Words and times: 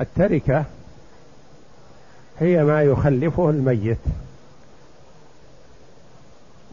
التركة 0.00 0.64
هي 2.38 2.64
ما 2.64 2.82
يخلفه 2.82 3.50
الميت. 3.50 3.98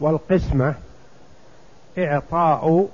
والقسمة 0.00 0.74
إعطاء 1.98 2.88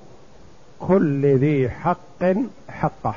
كل 0.79 1.37
ذي 1.37 1.69
حق 1.69 2.23
حقه. 2.69 3.15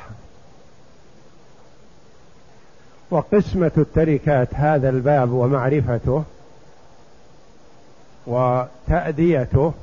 وقسمة 3.11 3.71
التركات 3.77 4.47
هذا 4.53 4.89
الباب 4.89 5.31
ومعرفته 5.31 6.23
وتأديته 8.27 9.73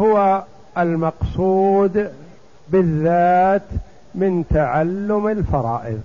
هو 0.00 0.44
المقصود 0.78 2.12
بالذات 2.68 3.62
من 4.14 4.44
تعلم 4.48 5.28
الفرائض. 5.28 6.02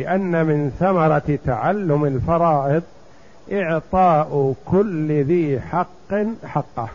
لأن 0.00 0.46
من 0.46 0.70
ثمرة 0.78 1.38
تعلم 1.44 2.04
الفرائض 2.04 2.82
إعطاء 3.52 4.54
كل 4.66 5.24
ذي 5.24 5.60
حق 5.60 6.14
حقه. 6.44 6.88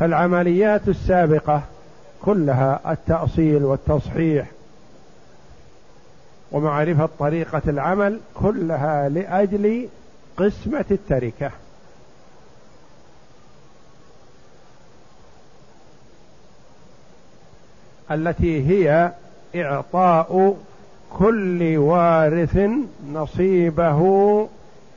فالعمليات 0.00 0.88
السابقة 0.88 1.62
كلها 2.22 2.92
التأصيل 2.92 3.64
والتصحيح 3.64 4.46
ومعرفة 6.52 7.08
طريقة 7.18 7.62
العمل 7.66 8.20
كلها 8.34 9.08
لأجل 9.08 9.88
قسمة 10.36 10.84
التركة. 10.90 11.50
التي 18.10 18.68
هي 18.68 19.12
إعطاء 19.56 20.56
كل 21.18 21.76
وارث 21.76 22.58
نصيبه 23.12 24.00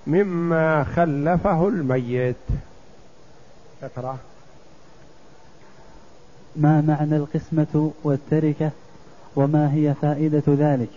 مما 0.07 0.83
خلفه 0.83 1.67
الميت. 1.67 2.35
اقرأ. 3.83 4.17
ما 6.55 6.81
معنى 6.81 7.17
القسمة 7.17 7.91
والتركة 8.03 8.71
وما 9.35 9.73
هي 9.73 9.93
فائدة 10.01 10.43
ذلك؟ 10.47 10.89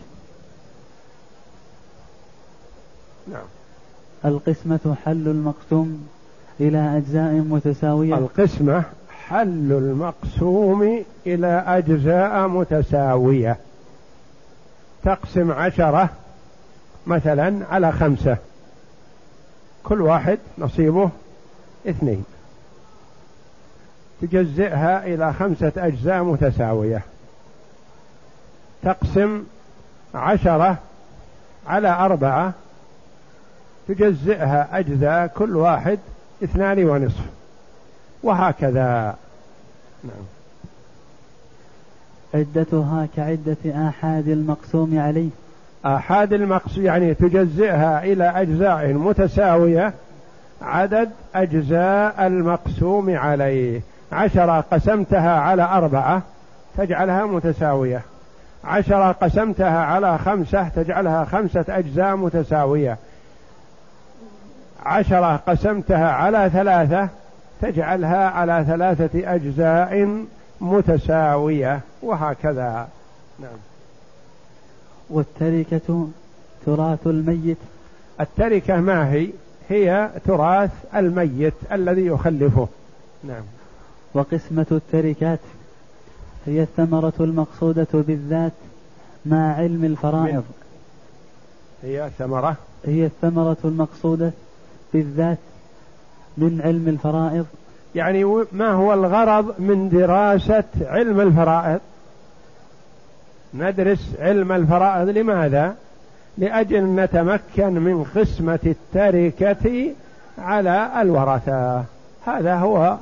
نعم. 3.32 3.44
القسمة 4.24 4.96
حل 5.04 5.28
المقسوم 5.28 6.08
إلى 6.60 6.96
أجزاء 6.96 7.32
متساوية. 7.32 8.14
القسمة 8.14 8.84
حل 9.28 9.72
المقسوم 9.72 11.04
إلى 11.26 11.64
أجزاء 11.66 12.48
متساوية. 12.48 13.56
تقسم 15.04 15.52
عشرة 15.52 16.08
مثلا 17.06 17.66
على 17.70 17.92
خمسة. 17.92 18.36
كل 19.84 20.02
واحد 20.02 20.38
نصيبه 20.58 21.10
اثنين. 21.88 22.24
تجزئها 24.22 25.06
إلى 25.06 25.32
خمسة 25.32 25.72
أجزاء 25.76 26.22
متساوية. 26.22 27.02
تقسم 28.82 29.44
عشرة 30.14 30.76
على 31.66 31.88
أربعة. 31.88 32.52
تجزئها 33.88 34.78
أجزاء 34.78 35.26
كل 35.26 35.56
واحد 35.56 35.98
اثنان 36.44 36.84
ونصف. 36.84 37.35
وهكذا. 38.22 39.16
نعم. 40.04 40.24
عدتها 42.34 43.08
كعدة 43.16 43.88
آحاد 43.88 44.28
المقسوم 44.28 44.98
عليه. 44.98 45.28
آحاد 45.84 46.32
المقسوم 46.32 46.84
يعني 46.84 47.14
تجزئها 47.14 48.04
إلى 48.04 48.24
أجزاء 48.24 48.92
متساوية 48.92 49.92
عدد 50.62 51.10
أجزاء 51.34 52.26
المقسوم 52.26 53.16
عليه. 53.16 53.80
عشرة 54.12 54.60
قسمتها 54.60 55.40
على 55.40 55.62
أربعة 55.62 56.22
تجعلها 56.76 57.26
متساوية. 57.26 58.02
عشرة 58.64 59.12
قسمتها 59.12 59.78
على 59.78 60.18
خمسة 60.18 60.68
تجعلها 60.68 61.24
خمسة 61.24 61.64
أجزاء 61.68 62.16
متساوية. 62.16 62.98
عشرة 64.86 65.36
قسمتها 65.36 66.08
على 66.08 66.50
ثلاثة 66.52 67.08
تجعلها 67.62 68.28
على 68.28 68.64
ثلاثة 68.68 69.34
أجزاء 69.34 70.24
متساوية 70.60 71.80
وهكذا. 72.02 72.88
نعم. 73.40 73.58
والتركة 75.10 76.08
تراث 76.66 77.06
الميت. 77.06 77.58
التركة 78.20 78.80
ما 78.80 79.12
هي؟ 79.12 79.28
هي 79.68 80.10
تراث 80.24 80.70
الميت 80.94 81.54
الذي 81.72 82.06
يخلفه. 82.06 82.68
نعم. 83.24 83.42
وقسمة 84.14 84.66
التركات 84.72 85.40
هي 86.46 86.62
الثمرة 86.62 87.12
المقصودة 87.20 87.86
بالذات 87.92 88.52
مع 89.26 89.54
علم 89.54 89.84
الفرائض. 89.84 90.44
هي 91.82 92.10
ثمرة؟ 92.18 92.56
هي 92.84 93.06
الثمرة 93.06 93.56
المقصودة 93.64 94.32
بالذات 94.92 95.38
من 96.38 96.60
علم 96.64 96.88
الفرائض؟ 96.88 97.46
يعني 97.94 98.24
ما 98.52 98.72
هو 98.72 98.94
الغرض 98.94 99.54
من 99.58 99.88
دراسة 99.88 100.64
علم 100.80 101.20
الفرائض؟ 101.20 101.80
ندرس 103.54 104.14
علم 104.18 104.52
الفرائض 104.52 105.08
لماذا؟ 105.08 105.74
لأجل 106.38 106.84
نتمكن 106.84 107.72
من 107.72 108.04
قسمة 108.04 108.58
التركة 108.66 109.92
على 110.38 110.90
الورثة. 111.02 111.84
هذا 112.26 112.54
هو 112.56 112.96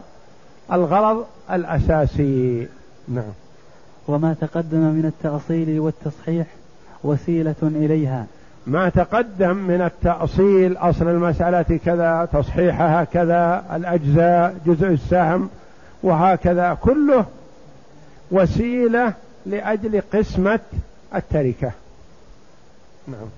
الغرض 0.72 1.25
الأساسي. 1.51 2.69
نعم. 3.09 3.33
وما 4.09 4.37
تقدم 4.41 4.78
من 4.78 5.05
التأصيل 5.06 5.81
والتصحيح 5.81 6.47
وسيلة 7.05 7.55
إليها. 7.62 8.27
ما 8.67 8.89
تقدم 8.89 9.57
من 9.57 9.81
التأصيل 9.83 10.77
أصل 10.77 11.09
المسألة 11.09 11.81
كذا 11.85 12.29
تصحيحها 12.33 13.05
كذا 13.05 13.65
الأجزاء 13.77 14.57
جزء 14.67 14.87
السهم 14.87 15.51
وهكذا. 16.03 16.79
كله 16.81 17.27
وسيلة 18.31 19.13
لأجل 19.47 20.03
قسمة 20.13 20.61
التركة. 21.15 21.73
نعم. 23.09 23.29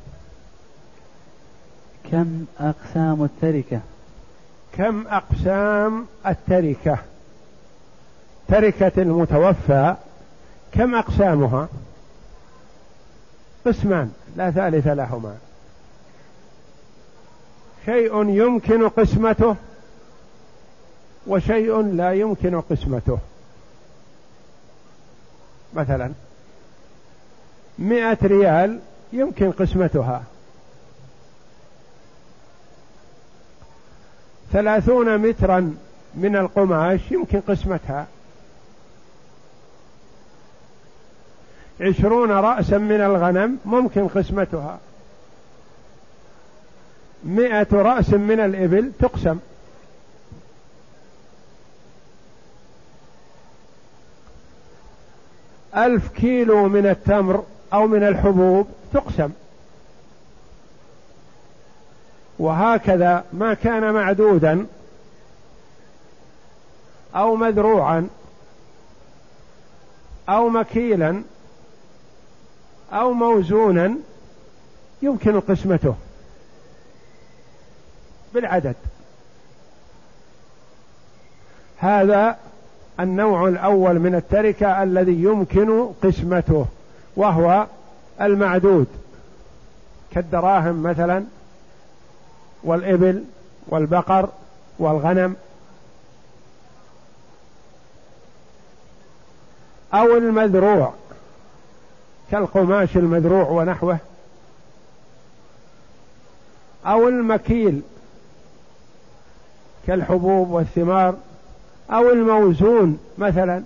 كم 2.13 2.45
أقسام 2.61 3.25
التركة؟ 3.25 3.81
كم 4.73 5.07
أقسام 5.07 6.07
التركة؟ 6.27 6.99
تركة 8.49 8.93
المتوفى 9.03 9.95
كم 10.73 10.95
أقسامها؟ 10.95 11.69
قسمان 13.67 14.13
لا 14.37 14.51
ثالث 14.51 14.87
لهما. 14.87 15.37
شيء 17.85 18.29
يمكن 18.29 18.89
قسمته 18.89 19.57
وشيء 21.27 21.83
لا 21.83 22.13
يمكن 22.13 22.61
قسمته. 22.61 23.19
مثلا 25.75 26.13
مئة 27.79 28.19
ريال 28.23 28.81
يمكن 29.13 29.53
قسمتها. 29.53 30.23
ثلاثون 34.53 35.19
مترا 35.19 35.75
من 36.15 36.37
القماش 36.37 37.01
يمكن 37.11 37.41
قسمتها. 37.41 38.07
عشرون 41.81 42.31
رأسا 42.31 42.79
من 42.79 43.01
الغنم 43.01 43.59
ممكن 43.65 44.09
قسمتها. 44.09 44.79
مئة 47.25 47.67
رأس 47.73 48.11
من 48.11 48.41
الإبل 48.41 48.93
تقسم. 48.99 49.39
ألف 55.77 56.09
كيلو 56.09 56.69
من 56.69 56.87
التمر 56.87 57.45
أو 57.73 57.87
من 57.87 58.03
الحبوب 58.03 58.69
تقسم. 58.93 59.31
وهكذا 62.39 63.25
ما 63.33 63.55
كان 63.55 63.95
معدودا 63.95 64.67
أو 67.15 67.37
مذروعا 67.37 68.09
أو 70.29 70.49
مكيلا 70.49 71.23
أو 72.93 73.13
موزونا 73.13 73.95
يمكن 75.03 75.41
قسمته 75.41 75.95
بالعدد. 78.35 78.75
هذا 81.79 82.39
النوع 83.01 83.49
الأول 83.49 83.99
من 83.99 84.15
التركة 84.15 84.83
الذي 84.83 85.23
يمكن 85.23 85.89
قسمته 86.03 86.67
وهو 87.17 87.67
المعدود. 88.21 88.87
كالدراهم 90.11 90.83
مثلا 90.83 91.25
والإبل 92.63 93.25
والبقر 93.69 94.29
والغنم. 94.79 95.37
أو 99.95 100.17
المذروع. 100.17 100.93
كالقماش 102.31 102.97
المذروع 102.97 103.51
ونحوه. 103.51 103.99
أو 106.87 107.09
المكيل 107.09 107.83
كالحبوب 109.87 110.51
والثمار. 110.51 111.15
أو 111.91 112.11
الموزون 112.11 112.99
مثلا. 113.19 113.63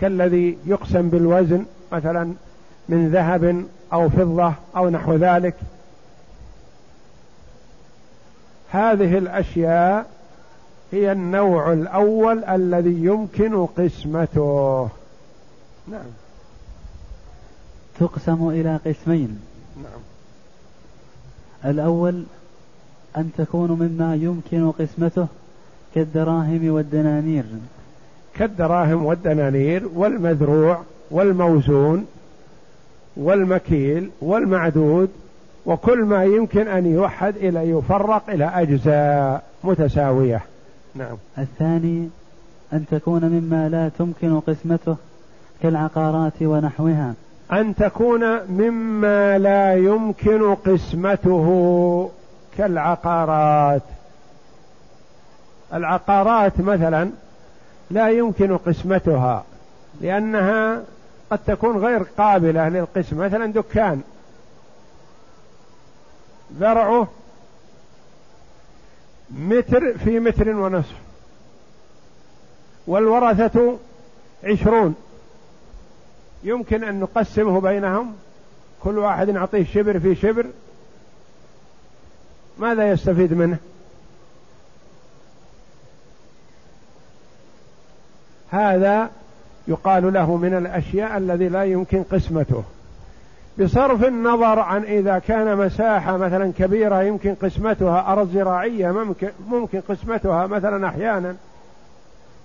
كالذي 0.00 0.58
يقسم 0.66 1.08
بالوزن 1.08 1.64
مثلا 1.92 2.34
من 2.88 3.10
ذهب 3.10 3.64
أو 3.92 4.08
فضة 4.08 4.52
أو 4.76 4.88
نحو 4.88 5.14
ذلك. 5.14 5.54
هذه 8.70 9.18
الأشياء 9.18 10.10
هي 10.92 11.12
النوع 11.12 11.72
الأول 11.72 12.44
الذي 12.44 13.04
يمكن 13.04 13.66
قسمته. 13.66 14.88
نعم. 15.90 16.10
تقسم 17.98 18.48
إلى 18.48 18.80
قسمين. 18.86 19.40
نعم. 19.76 20.00
الأول 21.64 22.24
أن 23.16 23.30
تكون 23.38 23.70
مما 23.70 24.14
يمكن 24.14 24.70
قسمته 24.70 25.26
كالدراهم 25.94 26.70
والدنانير. 26.70 27.44
كالدراهم 28.34 29.04
والدنانير 29.04 29.88
والمذروع 29.94 30.82
والموزون 31.10 32.06
والمكيل 33.16 34.10
والمعدود 34.20 35.08
وكل 35.66 36.04
ما 36.04 36.24
يمكن 36.24 36.68
أن 36.68 36.86
يوحد 36.86 37.36
إلى 37.36 37.70
يفرق 37.70 38.30
إلى 38.30 38.44
أجزاء 38.44 39.44
متساوية. 39.64 40.42
نعم. 40.94 41.16
الثاني 41.38 42.08
أن 42.72 42.84
تكون 42.90 43.24
مما 43.24 43.68
لا 43.68 43.88
تمكن 43.88 44.40
قسمته 44.40 44.96
كالعقارات 45.62 46.42
ونحوها. 46.42 47.14
أن 47.52 47.74
تكون 47.74 48.50
مما 48.50 49.38
لا 49.38 49.74
يمكن 49.74 50.54
قسمته 50.54 52.10
كالعقارات. 52.58 53.82
العقارات 55.74 56.60
مثلا 56.60 57.10
لا 57.90 58.08
يمكن 58.08 58.56
قسمتها 58.56 59.44
لأنها 60.00 60.82
قد 61.30 61.38
تكون 61.46 61.76
غير 61.76 62.02
قابلة 62.18 62.68
للقسم. 62.68 63.18
مثلا 63.18 63.52
دكان. 63.52 64.00
ذرعه 66.58 67.08
متر 69.30 69.98
في 69.98 70.20
متر 70.20 70.48
ونصف 70.48 70.94
والورثة 72.86 73.76
عشرون. 74.44 74.94
يمكن 76.44 76.84
أن 76.84 77.00
نقسمه 77.00 77.60
بينهم. 77.60 78.12
كل 78.82 78.98
واحد 78.98 79.30
نعطيه 79.30 79.64
شبر 79.64 79.98
في 80.00 80.14
شبر. 80.14 80.46
ماذا 82.58 82.90
يستفيد 82.90 83.32
منه؟ 83.32 83.58
هذا 88.50 89.10
يقال 89.68 90.12
له 90.12 90.36
من 90.36 90.54
الأشياء 90.54 91.18
الذي 91.18 91.48
لا 91.48 91.64
يمكن 91.64 92.02
قسمته. 92.02 92.64
بصرف 93.58 94.04
النظر 94.04 94.58
عن 94.58 94.82
إذا 94.82 95.18
كان 95.18 95.56
مساحة 95.56 96.16
مثلا 96.16 96.52
كبيرة 96.58 97.02
يمكن 97.02 97.34
قسمتها 97.34 98.12
أرض 98.12 98.32
زراعية 98.32 98.90
ممكن, 98.90 99.28
ممكن 99.48 99.80
قسمتها 99.80 100.46
مثلا 100.46 100.88
أحيانا. 100.88 101.36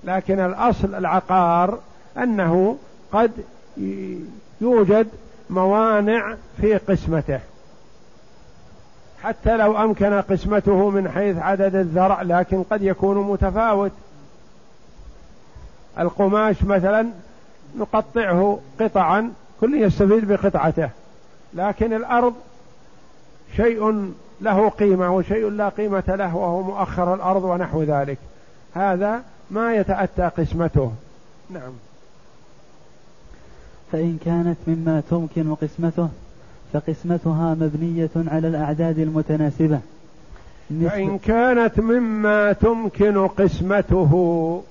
لكن 0.03 0.39
الأصل 0.39 0.95
العقار 0.95 1.79
أنه 2.17 2.77
قد 3.11 3.31
يوجد 4.61 5.07
موانع 5.49 6.35
في 6.61 6.75
قسمته. 6.75 7.39
حتى 9.23 9.57
لو 9.57 9.83
أمكن 9.83 10.21
قسمته 10.21 10.89
من 10.89 11.09
حيث 11.09 11.37
عدد 11.37 11.75
الذرع 11.75 12.21
لكن 12.21 12.63
قد 12.63 12.81
يكون 12.81 13.17
متفاوت. 13.17 13.91
القماش 15.99 16.63
مثلا 16.63 17.09
نقطعه 17.77 18.59
قطعا 18.79 19.31
كل 19.61 19.81
يستفيد 19.81 20.27
بقطعته. 20.27 20.89
لكن 21.53 21.93
الأرض 21.93 22.33
شيء 23.55 24.11
له 24.41 24.69
قيمة 24.69 25.15
وشيء 25.15 25.49
لا 25.49 25.69
قيمة 25.69 26.03
له 26.07 26.35
وهو 26.35 26.61
مؤخر 26.61 27.13
الأرض 27.13 27.43
ونحو 27.43 27.83
ذلك. 27.83 28.17
هذا 28.73 29.23
ما 29.51 29.75
يتأتى 29.75 30.29
قسمته. 30.37 30.93
نعم. 31.49 31.71
فإن 33.91 34.17
كانت 34.25 34.57
مما 34.67 35.03
تمكن 35.09 35.55
قسمته 35.55 36.09
فقسمتها 36.73 37.53
مبنية 37.53 38.09
على 38.15 38.47
الأعداد 38.47 38.99
المتناسبة. 38.99 39.79
فإن 40.69 41.17
كانت 41.17 41.79
مما 41.79 42.53
تمكن 42.53 43.27
قسمته 43.27 44.63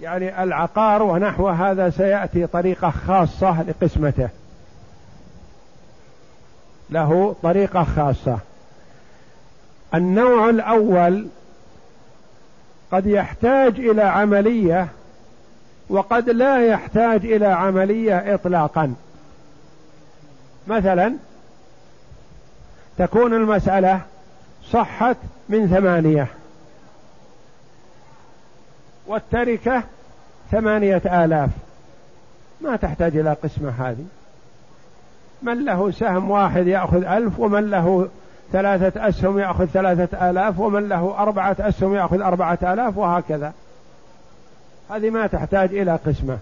يعني 0.00 0.42
العقار 0.42 1.02
ونحو 1.02 1.48
هذا 1.48 1.90
سيأتي 1.90 2.46
طريقة 2.46 2.90
خاصة 2.90 3.62
لقسمته. 3.62 4.28
له 6.90 7.36
طريقة 7.42 7.84
خاصة. 7.84 8.38
النوع 9.94 10.50
الأول 10.50 11.26
قد 12.92 13.06
يحتاج 13.06 13.80
إلى 13.80 14.02
عملية 14.02 14.88
وقد 15.88 16.30
لا 16.30 16.66
يحتاج 16.66 17.26
إلى 17.26 17.46
عملية 17.46 18.34
إطلاقا. 18.34 18.94
مثلا 20.66 21.14
تكون 22.98 23.34
المسألة 23.34 24.00
صحت 24.70 25.16
من 25.48 25.68
ثمانية 25.68 26.26
والتركة 29.06 29.82
ثمانية 30.50 31.02
آلاف. 31.24 31.50
ما 32.60 32.76
تحتاج 32.76 33.16
إلى 33.16 33.32
قسمة 33.32 33.70
هذه. 33.78 34.04
من 35.42 35.64
له 35.64 35.90
سهم 35.90 36.30
واحد 36.30 36.66
يأخذ 36.66 37.04
ألف 37.04 37.40
ومن 37.40 37.70
له 37.70 38.08
ثلاثة 38.52 39.08
أسهم 39.08 39.38
يأخذ 39.38 39.66
ثلاثة 39.66 40.30
آلاف 40.30 40.58
ومن 40.58 40.88
له 40.88 41.14
أربعة 41.18 41.56
أسهم 41.60 41.94
يأخذ 41.94 42.20
أربعة 42.20 42.58
آلاف 42.62 42.96
وهكذا. 42.96 43.52
هذه 44.90 45.10
ما 45.10 45.26
تحتاج 45.26 45.74
إلى 45.74 45.98
قسمة. 46.06 46.38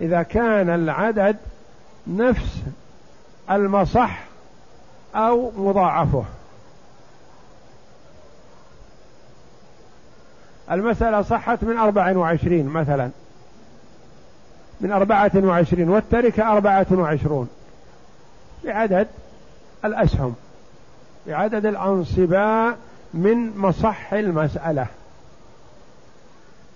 إذا 0.00 0.22
كان 0.22 0.70
العدد 0.70 1.36
نفس 2.06 2.62
المصح 3.50 4.24
أو 5.14 5.52
مضاعفه. 5.56 6.24
المسألة 10.70 11.22
صحت 11.22 11.64
من 11.64 11.76
أربع 11.76 12.16
وعشرين 12.16 12.66
مثلا. 12.66 13.10
من 14.80 14.92
أربعة 14.92 15.30
وعشرين 15.34 15.88
والتركة 15.88 16.52
أربعة 16.52 16.86
وعشرون. 16.90 17.48
بعدد 18.64 19.08
الأسهم. 19.84 20.34
بعدد 21.26 21.66
الأنصباء 21.66 22.76
من 23.14 23.58
مصح 23.58 24.12
المسألة. 24.12 24.86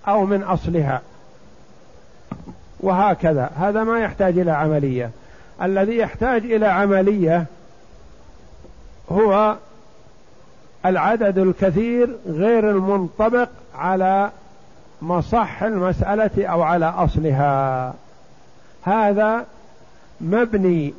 أو 0.08 0.26
من 0.26 0.42
أصلها. 0.42 1.02
وهكذا. 2.80 3.50
هذا 3.56 3.84
ما 3.84 4.00
يحتاج 4.00 4.38
إلى 4.38 4.50
عملية. 4.50 5.10
الذي 5.62 5.96
يحتاج 5.96 6.44
إلى 6.44 6.66
عملية 6.66 7.46
هو 9.12 9.56
العدد 10.86 11.38
الكثير 11.38 12.16
غير 12.26 12.70
المنطبق 12.70 13.48
على 13.78 14.30
مصح 15.02 15.62
المسألة 15.62 16.46
أو 16.46 16.62
على 16.62 16.86
أصلها. 16.86 17.94
هذا 18.82 19.44
مبني 20.20 20.94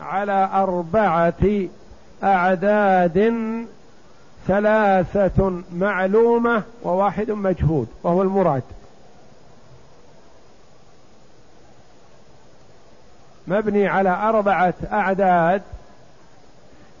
على 0.00 0.50
أربعة 0.52 1.68
أعداد 2.24 3.34
ثلاثة 4.46 5.62
معلومة 5.72 6.62
وواحد 6.82 7.30
مجهود 7.30 7.88
وهو 8.02 8.22
المراد. 8.22 8.62
مبني 13.46 13.86
على 13.86 14.10
أربعة 14.10 14.74
أعداد 14.92 15.62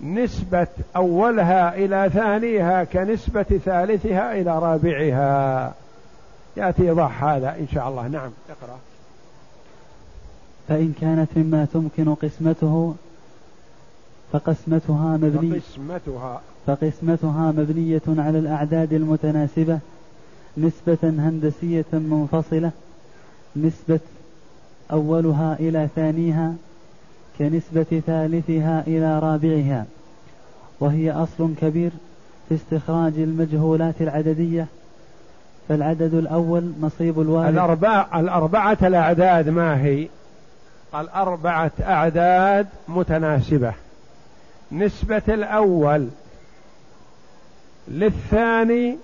نسبة 0.00 0.66
أولها 0.96 1.74
إلى 1.74 2.10
ثانيها 2.14 2.84
كنسبة 2.84 3.42
ثالثها 3.42 4.32
إلى 4.32 4.58
رابعها. 4.58 5.74
يأتي 6.56 6.82
إيضاح 6.82 7.24
هذا 7.24 7.50
إن 7.50 7.68
شاء 7.74 7.88
الله. 7.88 8.08
نعم. 8.08 8.30
اقرأ. 8.50 8.78
فإن 10.68 10.94
كانت 11.00 11.28
مما 11.36 11.66
تمكن 11.72 12.14
قسمته 12.14 12.94
فقسمتها 14.32 15.16
مبنية 15.16 15.60
فقسمتها. 15.60 16.40
فقسمتها 16.68 17.52
مبنية 17.52 18.02
على 18.08 18.38
الأعداد 18.38 18.92
المتناسبة 18.92 19.78
نسبة 20.58 20.98
هندسية 21.02 21.84
منفصلة 21.92 22.70
نسبة 23.56 24.00
أولها 24.92 25.56
إلى 25.60 25.88
ثانيها 25.96 26.54
كنسبة 27.38 28.02
ثالثها 28.06 28.84
إلى 28.86 29.18
رابعها 29.18 29.84
وهي 30.80 31.12
أصل 31.12 31.54
كبير 31.60 31.90
في 32.48 32.54
استخراج 32.54 33.12
المجهولات 33.16 33.94
العددية 34.00 34.66
فالعدد 35.68 36.14
الأول 36.14 36.72
نصيب 36.80 37.20
الوارث 37.20 37.50
الأربعة 37.50 38.20
الأربعة 38.20 38.78
الأعداد 38.82 39.48
ما 39.48 39.82
هي؟ 39.84 40.08
قال 40.92 41.08
أربعة 41.08 41.70
أعداد 41.80 42.66
متناسبة. 42.88 43.72
نسبة 44.72 45.22
الأول 45.28 46.08
للثاني 47.88 48.98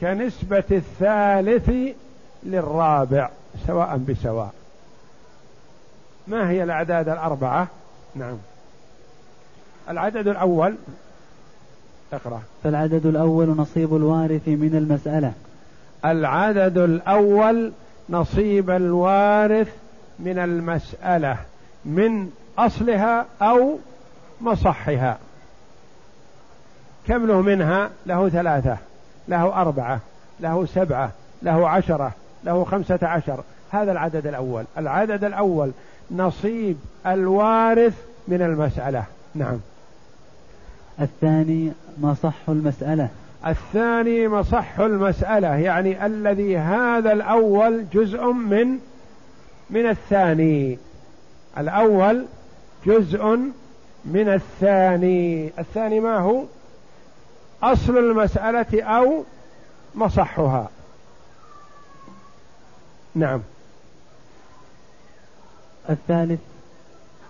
كنسبة 0.00 0.64
الثالث 0.70 1.70
للرابع 2.42 3.30
سواء 3.66 3.96
بسواء. 3.96 4.52
ما 6.28 6.50
هي 6.50 6.62
الأعداد 6.62 7.08
الأربعة؟ 7.08 7.68
نعم. 8.14 8.36
العدد 9.88 10.28
الأول 10.28 10.74
اقرأ. 12.12 12.42
فالعدد 12.64 13.06
الأول 13.06 13.48
نصيب 13.48 13.96
الوارث 13.96 14.48
من 14.48 14.76
المسألة. 14.76 15.32
العدد 16.04 16.78
الأول 16.78 17.72
نصيب 18.10 18.70
الوارث 18.70 19.68
من 20.18 20.38
المسألة 20.38 21.36
من 21.84 22.30
أصلها 22.58 23.26
أو 23.42 23.78
مصحها. 24.40 25.18
كم 27.08 27.26
له 27.26 27.40
منها 27.40 27.90
له 28.06 28.28
ثلاثة 28.28 28.76
له 29.28 29.60
أربعة 29.60 30.00
له 30.40 30.66
سبعة 30.66 31.10
له 31.42 31.68
عشرة 31.68 32.12
له 32.44 32.64
خمسة 32.64 32.98
عشر. 33.02 33.40
هذا 33.70 33.92
العدد 33.92 34.26
الأول. 34.26 34.64
العدد 34.78 35.24
الأول 35.24 35.70
نصيب 36.10 36.76
الوارث 37.06 37.94
من 38.28 38.42
المسألة. 38.42 39.04
نعم. 39.34 39.58
الثاني 41.00 41.72
مصح 42.00 42.48
المسألة. 42.48 43.08
الثاني 43.46 44.28
مصح 44.28 44.80
المسألة. 44.80 45.56
يعني 45.56 46.06
الذي 46.06 46.58
هذا 46.58 47.12
الأول 47.12 47.84
جزء 47.92 48.24
من 48.32 48.78
من 49.70 49.86
الثاني. 49.86 50.78
الأول 51.58 52.24
جزء 52.86 53.38
من 54.04 54.28
الثاني. 54.28 55.50
الثاني 55.58 56.00
ما 56.00 56.18
هو؟ 56.18 56.44
أصل 57.62 57.98
المسألة 57.98 58.82
أو 58.82 59.24
مصحها. 59.94 60.68
نعم. 63.14 63.40
الثالث 65.90 66.40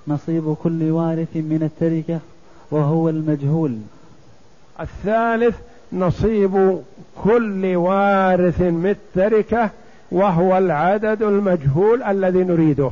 نصيب 0.09 0.57
كل 0.63 0.91
وارث 0.91 1.37
من 1.37 1.63
التركة 1.63 2.21
وهو 2.71 3.09
المجهول. 3.09 3.79
الثالث 4.81 5.57
نصيب 5.93 6.83
كل 7.25 7.77
وارث 7.77 8.61
من 8.61 8.87
التركة 8.87 9.71
وهو 10.11 10.59
العدد 10.59 11.23
المجهول 11.23 12.03
الذي 12.03 12.45
نريده. 12.45 12.91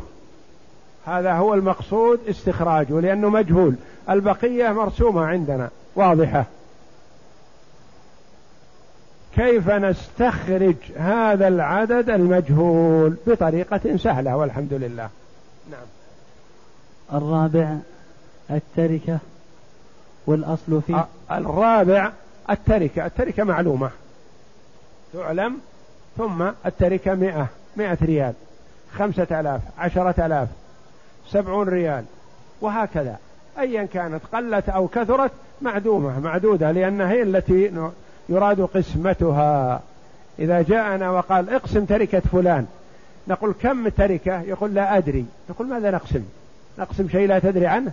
هذا 1.06 1.32
هو 1.32 1.54
المقصود 1.54 2.20
استخراجه 2.28 3.00
لأنه 3.00 3.28
مجهول. 3.28 3.74
البقية 4.10 4.72
مرسومة 4.72 5.24
عندنا 5.24 5.70
واضحة. 5.96 6.46
كيف 9.36 9.70
نستخرج 9.70 10.74
هذا 10.96 11.48
العدد 11.48 12.10
المجهول 12.10 13.16
بطريقة 13.26 13.96
سهلة 13.96 14.36
والحمد 14.36 14.72
لله. 14.72 15.08
نعم. 15.70 15.86
الرابع 17.12 17.76
التركة 18.50 19.18
والأصل 20.26 20.82
فيه 20.82 21.06
الرابع 21.30 22.12
التركة. 22.50 23.06
التركة 23.06 23.44
معلومة. 23.44 23.90
تعلم 25.12 25.58
ثم 26.18 26.50
التركة 26.66 27.14
مئة. 27.14 27.46
مئة 27.76 27.98
ريال. 28.02 28.32
خمسة 28.94 29.40
آلاف. 29.40 29.60
عشرة 29.78 30.26
آلاف. 30.26 30.48
سبعون 31.30 31.68
ريال. 31.68 32.04
وهكذا. 32.60 33.16
أيا 33.58 33.84
كانت 33.84 34.20
قلت 34.32 34.68
أو 34.68 34.88
كثرت 34.88 35.30
معدومة. 35.62 36.20
معدودة 36.20 36.70
لأنها 36.70 37.10
هي 37.10 37.22
التي 37.22 37.90
يراد 38.28 38.60
قسمتها. 38.60 39.80
إذا 40.38 40.62
جاءنا 40.62 41.10
وقال 41.10 41.50
اقسم 41.50 41.84
تركة 41.84 42.20
فلان 42.20 42.66
نقول 43.28 43.54
كم 43.62 43.88
تركة؟ 43.88 44.40
يقول 44.40 44.74
لا 44.74 44.96
أدري. 44.96 45.26
نقول 45.50 45.66
ماذا 45.66 45.90
نقسم؟ 45.90 46.22
نقسم 46.78 47.08
شيء 47.08 47.28
لا 47.28 47.38
تدري 47.38 47.66
عنه؟ 47.66 47.92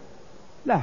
لا. 0.66 0.80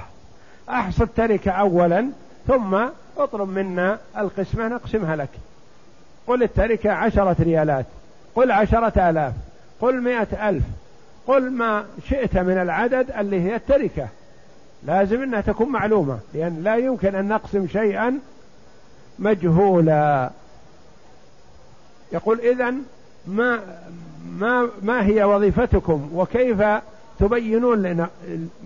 أحصد 0.69 1.09
تركة 1.17 1.51
أولا 1.51 2.07
ثم 2.47 2.79
اطلب 3.19 3.49
منا 3.49 3.99
القسمة 4.19 4.69
نقسمها 4.69 5.17
لك. 5.17 5.29
قل 6.27 6.43
التركة 6.43 6.91
عشرة 6.93 7.37
ريالات 7.41 7.87
قل 8.35 8.53
عشرة 8.53 9.11
آلاف 9.11 9.33
قل 9.81 10.01
مئة 10.01 10.49
ألف 10.49 10.65
قل 11.27 11.51
ما 11.51 11.85
شئت 12.09 12.39
من 12.39 12.59
العدد 12.59 13.11
اللي 13.19 13.41
هي 13.41 13.57
التركة. 13.57 14.09
لازم 14.87 15.23
إنها 15.23 15.41
تكون 15.41 15.69
معلومة 15.69 16.19
لأن 16.35 16.63
لا 16.63 16.77
يمكن 16.77 17.15
أن 17.15 17.29
نقسم 17.29 17.67
شيئا 17.69 18.19
مجهولا. 19.21 20.31
يقول 22.13 22.41
إذا 22.41 22.75
ما 23.27 23.61
ما 24.39 24.69
ما 24.83 25.07
هي 25.07 25.25
وظيفتكم 25.25 26.11
وكيف 26.15 26.63
تبينون 27.19 27.83
لنا 27.83 28.09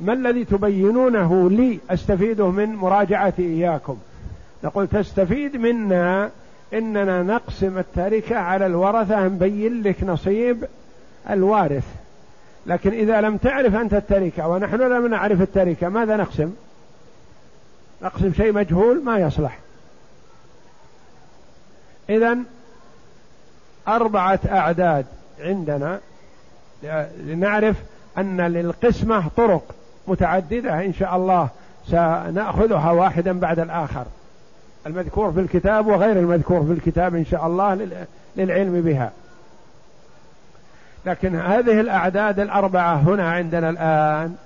ما 0.03 0.13
الذي 0.13 0.45
تبينونه 0.45 1.51
لي 1.51 1.79
استفيده 1.91 2.51
من 2.51 2.77
مراجعتي 2.77 3.43
إياكم؟ 3.43 3.97
نقول 4.65 4.89
تستفيد 4.89 5.57
منا 5.57 6.31
إننا 6.75 7.23
نقسم 7.23 7.79
التركه 7.79 8.37
على 8.37 8.67
الورثة 8.67 9.25
نبين 9.25 9.83
لك 9.83 10.05
نصيب 10.05 10.65
الوارث. 11.31 11.85
لكن 12.67 12.91
إذا 12.91 13.21
لم 13.21 13.37
تعرف 13.37 13.75
أنت 13.75 13.95
التركه 13.95 14.49
ونحن 14.49 14.77
لم 14.77 15.07
نعرف 15.07 15.41
التركه 15.41 15.89
ماذا 15.89 16.17
نقسم؟ 16.17 16.53
نقسم 18.03 18.33
شيء 18.33 18.53
مجهول 18.53 19.05
ما 19.05 19.19
يصلح. 19.19 19.59
اذا 22.11 22.39
أربعة 23.89 24.41
أعداد 24.49 25.07
عندنا 25.41 26.01
لنعرف 27.19 27.77
أن 28.19 28.41
للقسمة 28.41 29.29
طرق 29.37 29.75
متعددة. 30.07 30.85
إن 30.85 30.95
شاء 30.95 31.17
الله 31.17 31.49
سنأخذها 31.87 32.91
واحدا 32.91 33.41
بعد 33.41 33.59
الآخر. 33.59 34.05
المذكور 34.87 35.33
في 35.33 35.41
الكتاب 35.41 35.87
وغير 35.87 36.19
المذكور 36.19 36.65
في 36.65 36.73
الكتاب 36.73 37.15
إن 37.15 37.25
شاء 37.25 37.47
الله 37.47 37.89
للعلم 38.37 38.81
بها. 38.81 39.13
لكن 41.07 41.37
هذه 41.37 41.81
الأعداد 41.81 42.41
الأربعة 42.41 42.95
هنا 42.95 43.33
عندنا 43.33 43.71
الآن 43.71 44.37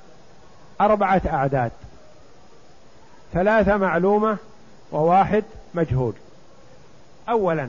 أربعة 0.81 1.23
أعداد. 1.27 1.71
ثلاثة 3.33 3.77
معلومة 3.77 4.37
وواحد 4.93 5.45
مجهول. 5.75 6.13
أولا 7.29 7.69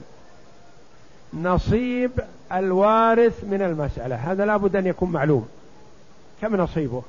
نصيب 1.33 2.11
الوارث 2.51 3.43
من 3.43 3.61
المسألة. 3.61 4.15
هذا 4.15 4.45
لابد 4.45 4.75
أن 4.75 4.87
يكون 4.87 5.11
معلوم. 5.11 5.47
كم 6.41 6.55
نصيبه؟ 6.55 7.03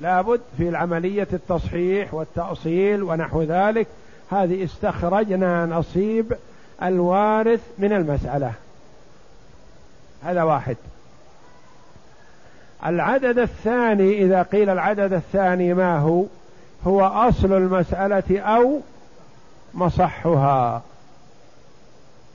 لابد 0.00 0.40
في 0.56 0.68
العملية 0.68 1.28
التصحيح 1.32 2.14
والتأصيل 2.14 3.02
ونحو 3.02 3.42
ذلك. 3.42 3.86
هذه 4.30 4.64
استخرجنا 4.64 5.66
نصيب 5.66 6.36
الوارث 6.82 7.60
من 7.78 7.92
المسألة. 7.92 8.52
هذا 10.24 10.42
واحد. 10.42 10.76
العدد 12.86 13.38
الثاني 13.38 14.24
إذا 14.24 14.42
قيل 14.42 14.70
العدد 14.70 15.12
الثاني 15.12 15.74
ما 15.74 15.98
هو؟ 15.98 16.24
هو 16.86 17.04
أصل 17.04 17.52
المسألة 17.52 18.40
أو 18.40 18.80
مصحها. 19.78 20.82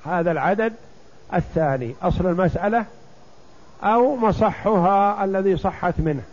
هذا 0.06 0.32
العدد 0.32 0.74
الثاني. 1.34 1.96
أصل 2.02 2.28
المسألة 2.28 2.86
أو 3.84 4.16
مصحها 4.16 5.24
الذي 5.24 5.58
صحت 5.58 5.94
منه. 5.98 6.24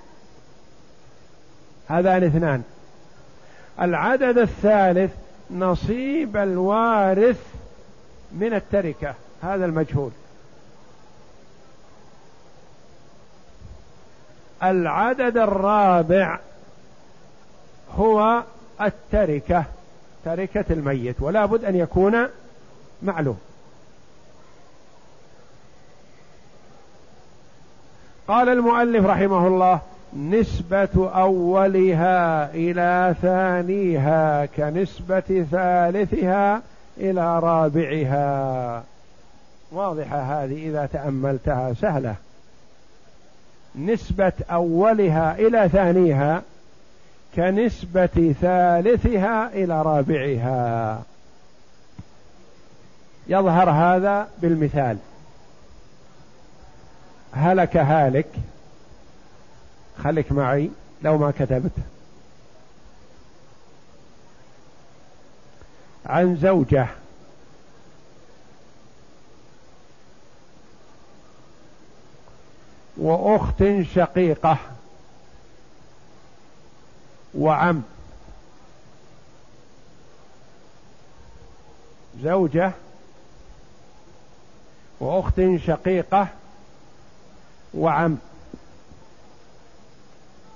هذان 1.88 2.24
اثنان. 2.24 2.62
العدد 3.80 4.38
الثالث 4.38 5.10
نصيب 5.50 6.36
الوارث 6.36 7.40
من 8.32 8.54
التركة. 8.54 9.14
هذا 9.42 9.64
المجهول. 9.64 10.10
العدد 14.62 15.36
الرابع 15.36 16.38
هو 17.98 18.42
التركة. 18.80 19.64
تركة 20.24 20.64
الميت 20.70 21.16
ولا 21.20 21.46
بد 21.46 21.64
أن 21.64 21.76
يكون 21.76 22.26
معلوم. 23.02 23.38
قال 28.28 28.48
المؤلف 28.48 29.06
رحمه 29.06 29.46
الله 29.46 29.80
نسبة 30.16 31.10
أولها 31.14 32.50
إلى 32.54 33.14
ثانيها 33.22 34.46
كنسبة 34.46 35.46
ثالثها 35.50 36.62
إلى 36.98 37.38
رابعها. 37.38 38.84
واضحة 39.72 40.18
هذه 40.18 40.68
إذا 40.68 40.86
تأملتها 40.86 41.72
سهلة. 41.72 42.14
نسبة 43.76 44.32
أولها 44.50 45.34
إلى 45.38 45.68
ثانيها 45.68 46.42
كنسبة 47.36 48.34
ثالثها 48.40 49.48
إلى 49.48 49.82
رابعها. 49.82 51.02
يظهر 53.26 53.70
هذا 53.70 54.28
بالمثال. 54.38 54.98
هلك 57.32 57.76
هالك. 57.76 58.28
خليك 59.98 60.32
معي 60.32 60.70
لو 61.02 61.18
ما 61.18 61.30
كتبت. 61.30 61.72
عن 66.06 66.36
زوجة. 66.36 66.86
وأخت 72.96 73.64
شقيقة. 73.94 74.58
وعم. 77.34 77.82
زوجة 82.22 82.72
وأخت 85.00 85.40
شقيقة 85.66 86.28
وعم. 87.74 88.18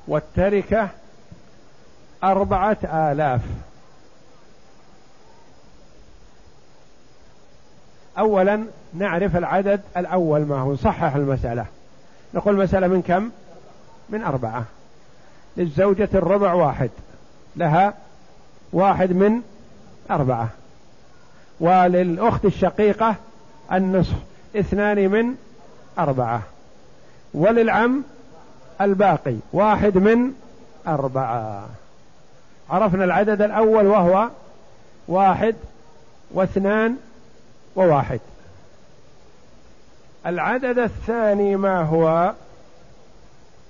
والتركة 0.09 0.89
أربعة 2.25 2.79
آلاف. 2.85 3.41
أولا 8.19 8.65
نعرف 8.95 9.37
العدد 9.37 9.81
الأول 9.97 10.41
ما 10.41 10.61
هو 10.61 10.73
نصحح 10.73 11.15
المسألة. 11.15 11.67
نقول 12.35 12.57
مسألة 12.57 12.87
من 12.87 13.03
كم؟ 13.03 13.31
من 14.09 14.23
أربعة. 14.23 14.65
للزوجة 15.57 16.09
الربع 16.15 16.53
واحد. 16.53 16.91
لها 17.57 17.95
واحد 18.73 19.13
من 19.13 19.41
أربعة. 20.11 20.49
وللأخت 21.61 22.45
الشقيقة 22.45 23.17
النصف 23.73 24.17
اثنان 24.57 25.09
من 25.11 25.35
أربعة. 25.99 26.43
وللعم 27.35 28.03
الباقي 28.81 29.37
واحد 29.53 29.99
من 29.99 30.33
أربعة. 30.87 31.69
عرفنا 32.71 33.05
العدد 33.05 33.43
الأول 33.43 33.87
وهو 33.87 34.29
واحد 35.09 35.55
واثنان 36.31 36.97
وواحد. 37.77 38.21
العدد 40.27 40.79
الثاني 40.79 41.57
ما 41.57 41.83
هو؟ 41.83 42.33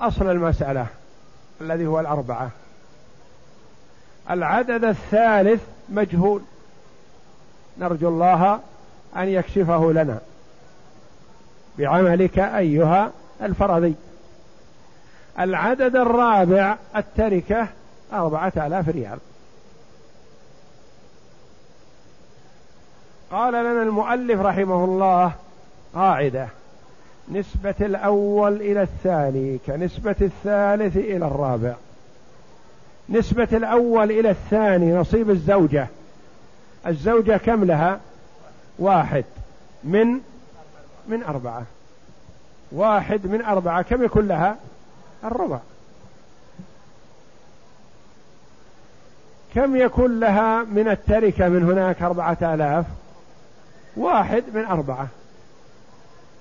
أصل 0.00 0.30
المسألة. 0.30 0.86
الذي 1.64 1.86
هو 1.86 2.00
الأربعة. 2.00 2.50
العدد 4.30 4.84
الثالث 4.84 5.62
مجهول. 5.88 6.42
نرجو 7.78 8.08
الله 8.08 8.60
أن 9.16 9.28
يكشفه 9.28 9.92
لنا. 9.92 10.18
بعملك 11.78 12.38
أيها 12.38 13.10
الفرضي. 13.42 13.94
العدد 15.40 15.96
الرابع 15.96 16.76
التركة 16.96 17.68
أربعة 18.12 18.52
آلاف 18.56 18.88
ريال. 18.88 19.18
قال 23.30 23.54
لنا 23.54 23.82
المؤلف 23.82 24.40
رحمه 24.40 24.84
الله 24.84 25.32
قاعدة. 25.94 26.48
نسبة 27.28 27.74
الأول 27.80 28.56
إلى 28.56 28.82
الثاني 28.82 29.58
كنسبة 29.66 30.16
الثالث 30.20 30.96
إلى 30.96 31.26
الرابع. 31.26 31.74
نسبة 33.08 33.48
الأول 33.52 34.10
إلى 34.10 34.30
الثاني 34.30 34.92
نصيب 34.92 35.30
الزوجة. 35.30 35.88
الزوجة 36.86 37.36
كم 37.36 37.64
لها؟ 37.64 38.00
واحد. 38.78 39.24
من؟ 39.84 40.20
من 41.08 41.22
أربعة. 41.22 41.62
واحد 42.72 43.26
من 43.26 43.42
أربعة 43.42 43.82
كم 43.82 44.04
يكون 44.04 44.28
لها؟ 44.28 44.56
الربع. 45.24 45.58
كم 49.54 49.76
يكون 49.76 50.20
لها 50.20 50.62
من 50.62 50.88
التركة 50.88 51.48
من 51.48 51.70
هناك 51.70 52.02
أربعة 52.02 52.38
آلاف؟ 52.42 52.86
واحد 53.96 54.44
من 54.54 54.64
أربعة. 54.64 55.08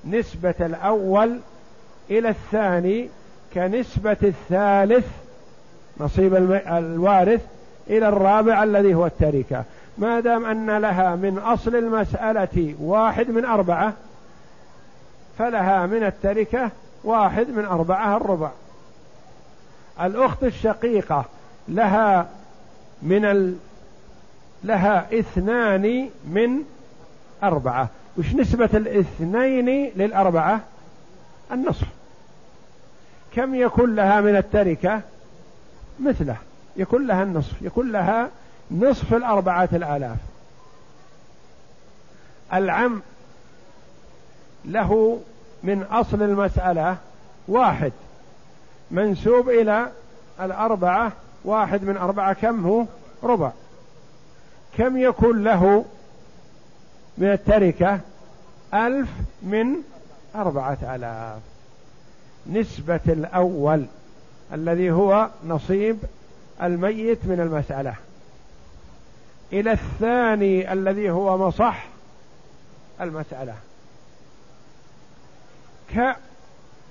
نسبة 0.05 0.55
الأول 0.59 1.39
إلى 2.09 2.29
الثاني 2.29 3.09
كنسبة 3.53 4.17
الثالث 4.23 5.07
نصيب 5.99 6.35
الوارث 6.67 7.41
إلى 7.89 8.07
الرابع 8.07 8.63
الذي 8.63 8.93
هو 8.95 9.05
التركة. 9.05 9.63
ما 9.97 10.19
دام 10.19 10.45
أن 10.45 10.77
لها 10.77 11.15
من 11.15 11.37
أصل 11.37 11.75
المسألة 11.75 12.75
واحد 12.79 13.29
من 13.29 13.45
أربعة 13.45 13.93
فلها 15.37 15.85
من 15.85 16.03
التركة 16.03 16.69
واحد 17.03 17.49
من 17.49 17.65
أربعة 17.65 18.17
الربع. 18.17 18.49
الأخت 20.01 20.43
الشقيقة 20.43 21.25
لها 21.67 22.27
من 23.01 23.25
ال... 23.25 23.55
لها 24.63 25.19
اثنان 25.19 26.09
من 26.27 26.63
أربعة. 27.43 27.89
وش 28.17 28.35
نسبة 28.35 28.69
الاثنين 28.73 29.91
للأربعة؟ 29.95 30.59
النصف. 31.51 31.87
كم 33.35 33.55
يكون 33.55 33.95
لها 33.95 34.21
من 34.21 34.35
التركة؟ 34.35 35.01
مثله. 35.99 36.37
يكون 36.77 37.07
لها 37.07 37.23
النصف. 37.23 37.61
يكون 37.61 37.91
لها 37.91 38.29
نصف 38.71 39.13
الأربعة 39.13 39.69
الآلاف. 39.73 40.17
العم 42.53 43.01
له 44.65 45.21
من 45.63 45.83
أصل 45.83 46.23
المسألة 46.23 46.97
واحد. 47.47 47.91
منسوب 48.91 49.49
إلى 49.49 49.91
الأربعة 50.41 51.11
واحد 51.45 51.83
من 51.83 51.97
أربعة 51.97 52.33
كم 52.33 52.65
هو؟ 52.65 52.85
ربع. 53.23 53.51
كم 54.77 54.97
يكون 54.97 55.43
له 55.43 55.85
من 57.17 57.31
التركة 57.31 57.99
ألف 58.73 59.09
من 59.41 59.75
أربعة 60.35 60.77
آلاف. 60.95 61.41
نسبة 62.47 62.99
الأول 63.07 63.85
الذي 64.53 64.91
هو 64.91 65.29
نصيب 65.47 65.97
الميت 66.63 67.25
من 67.25 67.39
المسألة. 67.39 67.95
إلى 69.53 69.71
الثاني 69.71 70.73
الذي 70.73 71.11
هو 71.11 71.47
مصح 71.47 71.85
المسألة. 73.01 73.55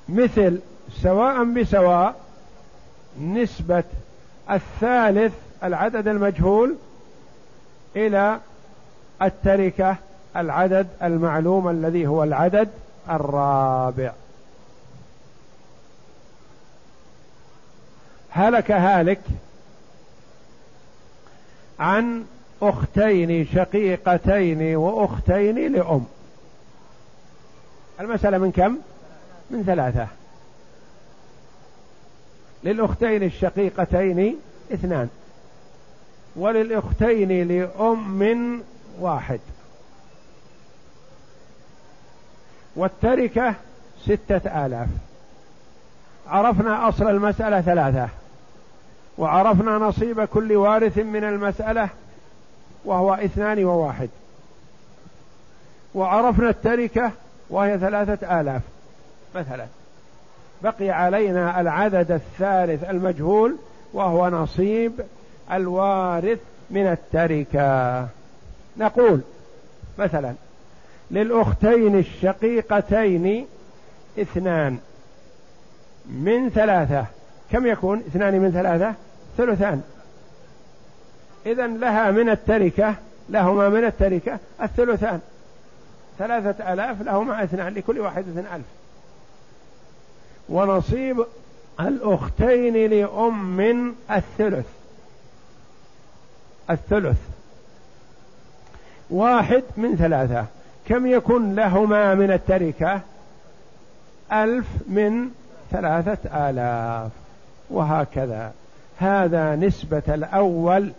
كمثل 0.08 0.60
سواء 1.02 1.44
بسواء 1.44 2.20
نسبة 3.20 3.84
الثالث 4.50 5.32
العدد 5.64 6.08
المجهول 6.08 6.76
إلى 7.96 8.40
التركة 9.22 9.96
العدد 10.36 10.88
المعلوم 11.02 11.68
الذي 11.68 12.06
هو 12.06 12.22
العدد 12.22 12.68
الرابع. 13.10 14.12
هلك 18.30 18.70
هالك 18.70 19.20
عن 21.80 22.24
أختين 22.62 23.46
شقيقتين 23.46 24.76
وأختين 24.76 25.72
لأم. 25.72 26.04
المسألة 28.00 28.38
من 28.38 28.52
كم؟ 28.52 28.78
من 29.50 29.62
ثلاثة. 29.64 30.06
للأختين 32.64 33.22
الشقيقتين 33.22 34.36
اثنان. 34.72 35.08
وللأختين 36.36 37.48
لأم 37.48 38.62
واحد. 39.00 39.40
والتركة 42.76 43.54
ستة 44.02 44.66
آلاف. 44.66 44.88
عرفنا 46.28 46.88
أصل 46.88 47.10
المسألة 47.10 47.60
ثلاثة. 47.60 48.08
وعرفنا 49.18 49.78
نصيب 49.78 50.24
كل 50.24 50.56
وارث 50.56 50.98
من 50.98 51.24
المسألة 51.24 51.88
وهو 52.84 53.14
اثنان 53.14 53.64
وواحد. 53.64 54.08
وعرفنا 55.94 56.48
التركة 56.48 57.10
وهي 57.50 57.78
ثلاثة 57.78 58.40
آلاف. 58.40 58.62
مثلا 59.34 59.66
بقي 60.62 60.90
علينا 60.90 61.60
العدد 61.60 62.10
الثالث 62.10 62.90
المجهول 62.90 63.56
وهو 63.92 64.28
نصيب 64.28 64.92
الوارث 65.52 66.38
من 66.70 66.86
التركة. 66.86 68.08
نقول 68.76 69.20
مثلا 69.98 70.34
للأختين 71.12 71.98
الشقيقتين 71.98 73.46
اثنان 74.18 74.78
من 76.06 76.50
ثلاثة. 76.50 77.06
كم 77.52 77.66
يكون 77.66 77.98
اثنان 77.98 78.40
من 78.40 78.52
ثلاثة؟ 78.52 78.94
ثلثان. 79.36 79.82
إذا 81.46 81.66
لها 81.66 82.10
من 82.10 82.28
التركة 82.28 82.94
لهما 83.28 83.68
من 83.68 83.84
التركة 83.84 84.38
الثلثان. 84.62 85.20
ثلاثة 86.18 86.72
آلاف 86.72 87.02
لهما 87.02 87.44
اثنان 87.44 87.74
لكل 87.74 87.98
واحد 87.98 88.24
ألف. 88.38 88.66
ونصيب 90.48 91.24
الأختين 91.80 92.90
لأم 92.90 93.94
الثلث. 94.10 94.66
الثلث. 96.70 97.18
واحد 99.10 99.62
من 99.76 99.96
ثلاثة. 99.96 100.46
كم 100.88 101.06
يكون 101.06 101.54
لهما 101.54 102.14
من 102.14 102.30
التركة؟ 102.32 103.00
ألف 104.32 104.66
من 104.86 105.28
ثلاثة 105.70 106.50
آلاف. 106.50 107.10
وهكذا. 107.70 108.52
هذا 108.98 109.56
نسبة 109.56 110.02
الأول. 110.08 110.92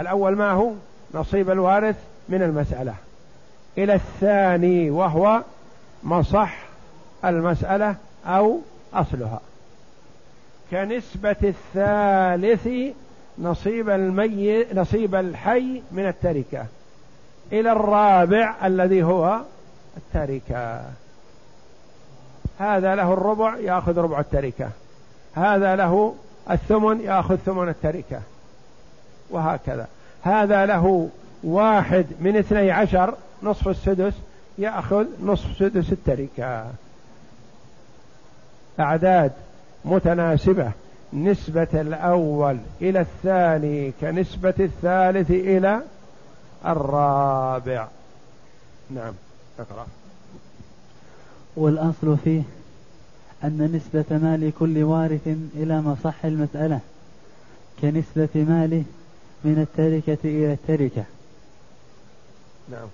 الأول 0.00 0.36
ما 0.36 0.50
هو؟ 0.50 0.72
نصيب 1.14 1.50
الوارث 1.50 1.96
من 2.28 2.42
المسألة. 2.42 2.94
إلى 3.78 3.94
الثاني 3.94 4.90
وهو 4.90 5.42
مصح 6.04 6.58
المسألة 7.24 7.94
أو 8.26 8.60
أصلها. 8.94 9.40
كنسبة 10.70 11.36
الثالث 11.42 12.68
نصيب 13.38 13.90
المي 13.90 14.64
نصيب 14.74 15.14
الحي 15.14 15.82
من 15.92 16.06
التركة. 16.06 16.66
إلى 17.52 17.72
الرابع 17.72 18.54
الذي 18.64 19.02
هو 19.02 19.40
التركة. 19.96 20.82
هذا 22.58 22.94
له 22.94 23.12
الربع 23.12 23.56
يأخذ 23.56 23.98
ربع 23.98 24.20
التركة. 24.20 24.70
هذا 25.34 25.76
له 25.76 26.14
الثمن 26.50 27.00
يأخذ 27.00 27.36
ثمن 27.36 27.68
التركة. 27.68 28.20
وهكذا. 29.30 29.86
هذا 30.22 30.66
له 30.66 31.08
واحد 31.44 32.06
من 32.20 32.36
اثني 32.36 32.70
عشر 32.70 33.14
نصف 33.42 33.68
السدس 33.68 34.12
يأخذ 34.58 35.06
نصف 35.22 35.58
سدس 35.58 35.92
التركة. 35.92 36.66
أعداد 38.80 39.32
متناسبة. 39.84 40.70
نسبة 41.12 41.68
الأول 41.74 42.58
إلى 42.82 43.00
الثاني 43.00 43.92
كنسبة 44.00 44.54
الثالث 44.60 45.30
إلى 45.30 45.80
الرابع. 46.66 47.88
نعم 48.90 49.12
اقرأ. 49.58 49.86
والأصل 51.56 52.16
فيه 52.24 52.42
أن 53.44 53.72
نسبة 53.74 54.18
مال 54.18 54.52
كل 54.58 54.82
وارث 54.82 55.28
إلى 55.54 55.80
مصح 55.80 56.24
المسألة 56.24 56.80
كنسبة 57.82 58.28
ماله 58.34 58.84
من 59.44 59.58
التركة 59.58 60.18
إلى 60.24 60.52
التركة. 60.52 61.04
نعم. 62.70 62.88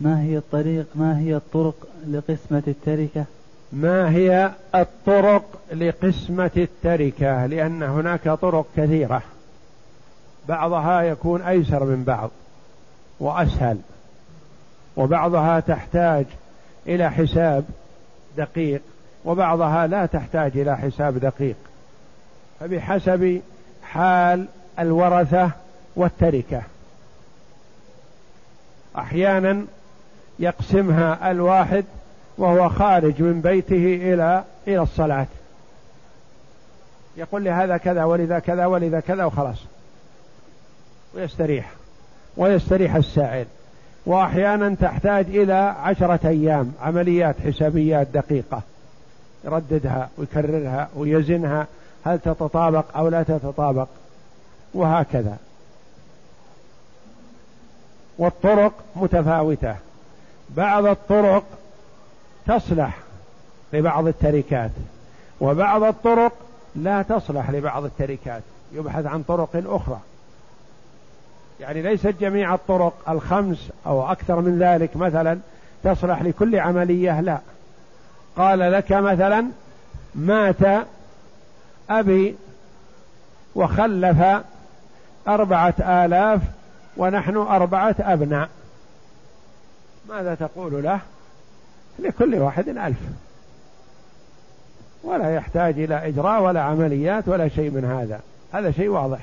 ما 0.00 0.22
هي 0.22 0.38
الطريق 0.38 0.86
ما 0.94 1.18
هي 1.18 1.36
الطرق 1.36 1.88
لقسمة 2.06 2.62
التركة؟ 2.68 3.24
ما 3.72 4.10
هي 4.10 4.52
الطرق 4.74 5.44
لقسمة 5.72 6.50
التركة؟ 6.56 7.46
لأن 7.46 7.82
هناك 7.82 8.28
طرق 8.28 8.66
كثيرة. 8.76 9.22
بعضها 10.48 11.02
يكون 11.02 11.42
أيسر 11.42 11.84
من 11.84 12.04
بعض 12.04 12.30
وأسهل 13.20 13.78
وبعضها 14.96 15.60
تحتاج 15.60 16.26
إلى 16.86 17.10
حساب 17.10 17.64
دقيق 18.36 18.82
وبعضها 19.24 19.86
لا 19.86 20.06
تحتاج 20.06 20.58
إلى 20.58 20.76
حساب 20.76 21.18
دقيق. 21.18 21.56
فبحسب 22.60 23.40
حال 23.82 24.46
الورثة 24.78 25.50
والتركة. 25.96 26.62
أحيانا 28.98 29.64
يقسمها 30.38 31.30
الواحد 31.30 31.84
وهو 32.38 32.68
خارج 32.68 33.22
من 33.22 33.40
بيته 33.40 34.12
إلى 34.12 34.44
إلى 34.68 34.82
الصلاة. 34.82 35.26
يقول 37.16 37.44
لهذا 37.44 37.76
كذا 37.76 38.04
ولذا 38.04 38.38
كذا 38.38 38.66
ولذا 38.66 39.00
كذا 39.00 39.24
وخلاص. 39.24 39.64
ويستريح. 41.16 41.70
ويستريح 42.36 42.94
السائل 42.94 43.46
وأحيانا 44.06 44.74
تحتاج 44.80 45.36
إلى 45.36 45.74
عشرة 45.82 46.28
أيام 46.28 46.72
عمليات 46.82 47.36
حسابيات 47.46 48.06
دقيقة. 48.06 48.62
يرددها 49.44 50.08
ويكررها 50.18 50.88
ويزنها 50.96 51.66
هل 52.04 52.18
تتطابق 52.18 52.96
أو 52.96 53.08
لا 53.08 53.22
تتطابق. 53.22 53.88
وهكذا. 54.74 55.36
والطرق 58.18 58.72
متفاوتة. 58.96 59.76
بعض 60.50 60.86
الطرق 60.86 61.44
تصلح 62.46 62.98
لبعض 63.72 64.06
التركات 64.06 64.70
وبعض 65.40 65.82
الطرق 65.82 66.32
لا 66.76 67.02
تصلح 67.02 67.50
لبعض 67.50 67.84
التركات. 67.84 68.42
يبحث 68.72 69.06
عن 69.06 69.22
طرق 69.22 69.50
أخرى. 69.54 70.00
يعني 71.60 71.82
ليست 71.82 72.14
جميع 72.20 72.54
الطرق 72.54 73.10
الخمس 73.10 73.68
أو 73.86 74.12
أكثر 74.12 74.40
من 74.40 74.58
ذلك 74.58 74.96
مثلا 74.96 75.38
تصلح 75.84 76.22
لكل 76.22 76.56
عملية 76.56 77.20
لا. 77.20 77.38
قال 78.36 78.58
لك 78.72 78.92
مثلا 78.92 79.46
مات 80.14 80.86
أبي 81.90 82.36
وخلف 83.54 84.42
أربعة 85.28 85.74
آلاف 85.80 86.40
ونحن 86.96 87.36
أربعة 87.36 87.96
أبناء. 88.00 88.48
ماذا 90.08 90.34
تقول 90.34 90.82
له؟ 90.82 91.00
لكل 91.98 92.34
واحد 92.34 92.68
ألف. 92.68 92.98
ولا 95.02 95.34
يحتاج 95.34 95.80
إلى 95.80 96.08
إجراء 96.08 96.42
ولا 96.42 96.60
عمليات 96.62 97.28
ولا 97.28 97.48
شيء 97.48 97.70
من 97.70 97.84
هذا. 97.84 98.20
هذا 98.52 98.70
شيء 98.70 98.88
واضح. 98.88 99.18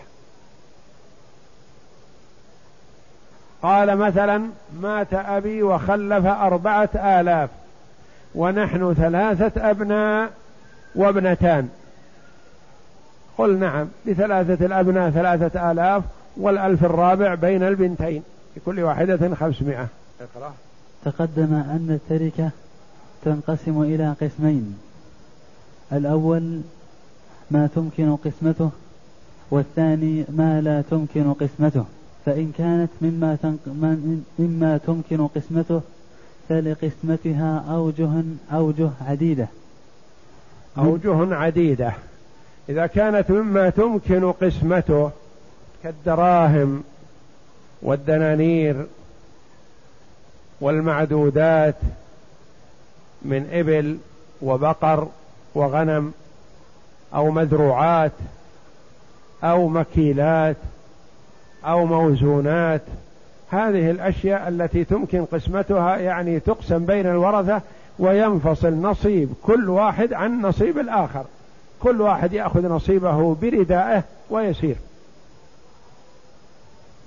قال 3.63 3.97
مثلا 3.97 4.43
مات 4.81 5.13
أبي 5.13 5.63
وخلف 5.63 6.25
أربعة 6.25 6.89
آلاف 6.95 7.49
ونحن 8.35 8.93
ثلاثة 8.93 9.69
أبناء 9.69 10.29
وابنتان. 10.95 11.69
قل 13.37 13.59
نعم 13.59 13.87
لثلاثة 14.05 14.65
الأبناء 14.65 15.09
ثلاثة 15.09 15.71
آلاف 15.71 16.03
والألف 16.37 16.85
الرابع 16.85 17.35
بين 17.35 17.63
البنتين 17.63 18.23
لكل 18.57 18.79
واحدة 18.79 19.35
خمسمائة. 19.35 19.87
اقرأ. 20.21 20.53
تقدم 21.05 21.53
أن 21.53 21.99
التركة 22.01 22.49
تنقسم 23.25 23.81
إلى 23.81 24.15
قسمين. 24.21 24.79
الأول 25.93 26.61
ما 27.51 27.69
تمكن 27.75 28.15
قسمته 28.15 28.69
والثاني 29.51 30.25
ما 30.29 30.61
لا 30.61 30.81
تمكن 30.81 31.33
قسمته. 31.33 31.85
فإن 32.25 32.51
كانت 32.57 32.89
مما, 33.01 33.57
مما 34.39 34.77
تمكن 34.77 35.27
قسمته 35.27 35.81
فلقسمتها 36.49 37.65
أوجه 37.69 38.09
أوجه 38.53 38.89
عديدة. 39.07 39.47
أوجه 40.77 41.35
عديدة. 41.35 41.93
إذا 42.69 42.85
كانت 42.85 43.31
مما 43.31 43.69
تمكن 43.69 44.31
قسمته 44.31 45.11
كالدراهم 45.83 46.83
والدنانير 47.81 48.85
والمعدودات 50.61 51.75
من 53.21 53.49
إبل 53.51 53.97
وبقر 54.41 55.07
وغنم 55.55 56.13
أو 57.13 57.31
مذروعات 57.31 58.11
أو 59.43 59.67
مكيلات 59.67 60.57
أو 61.65 61.85
موزونات. 61.85 62.81
هذه 63.49 63.91
الأشياء 63.91 64.47
التي 64.47 64.83
تمكن 64.83 65.25
قسمتها 65.25 65.97
يعني 65.97 66.39
تقسم 66.39 66.85
بين 66.85 67.07
الورثة 67.07 67.61
وينفصل 67.99 68.73
نصيب 68.73 69.33
كل 69.43 69.69
واحد 69.69 70.13
عن 70.13 70.41
نصيب 70.41 70.79
الآخر. 70.79 71.25
كل 71.79 72.01
واحد 72.01 72.33
يأخذ 72.33 72.67
نصيبه 72.67 73.35
بردائه 73.35 74.03
ويسير. 74.29 74.75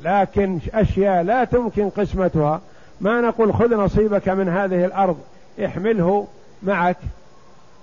لكن 0.01 0.59
أشياء 0.75 1.23
لا 1.23 1.45
تمكن 1.45 1.90
قسمتها. 1.90 2.61
ما 3.01 3.21
نقول 3.21 3.55
خذ 3.55 3.75
نصيبك 3.77 4.29
من 4.29 4.49
هذه 4.49 4.85
الأرض 4.85 5.19
احمله 5.64 6.27
معك. 6.62 6.97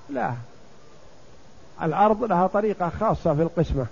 لا. 0.09 0.31
الأرض 1.83 2.23
لها 2.23 2.47
طريقة 2.47 2.89
خاصة 2.99 3.35
في 3.35 3.41
القسمة. 3.41 3.85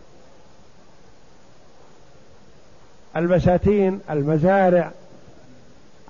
البساتين 3.16 4.00
المزارع 4.10 4.92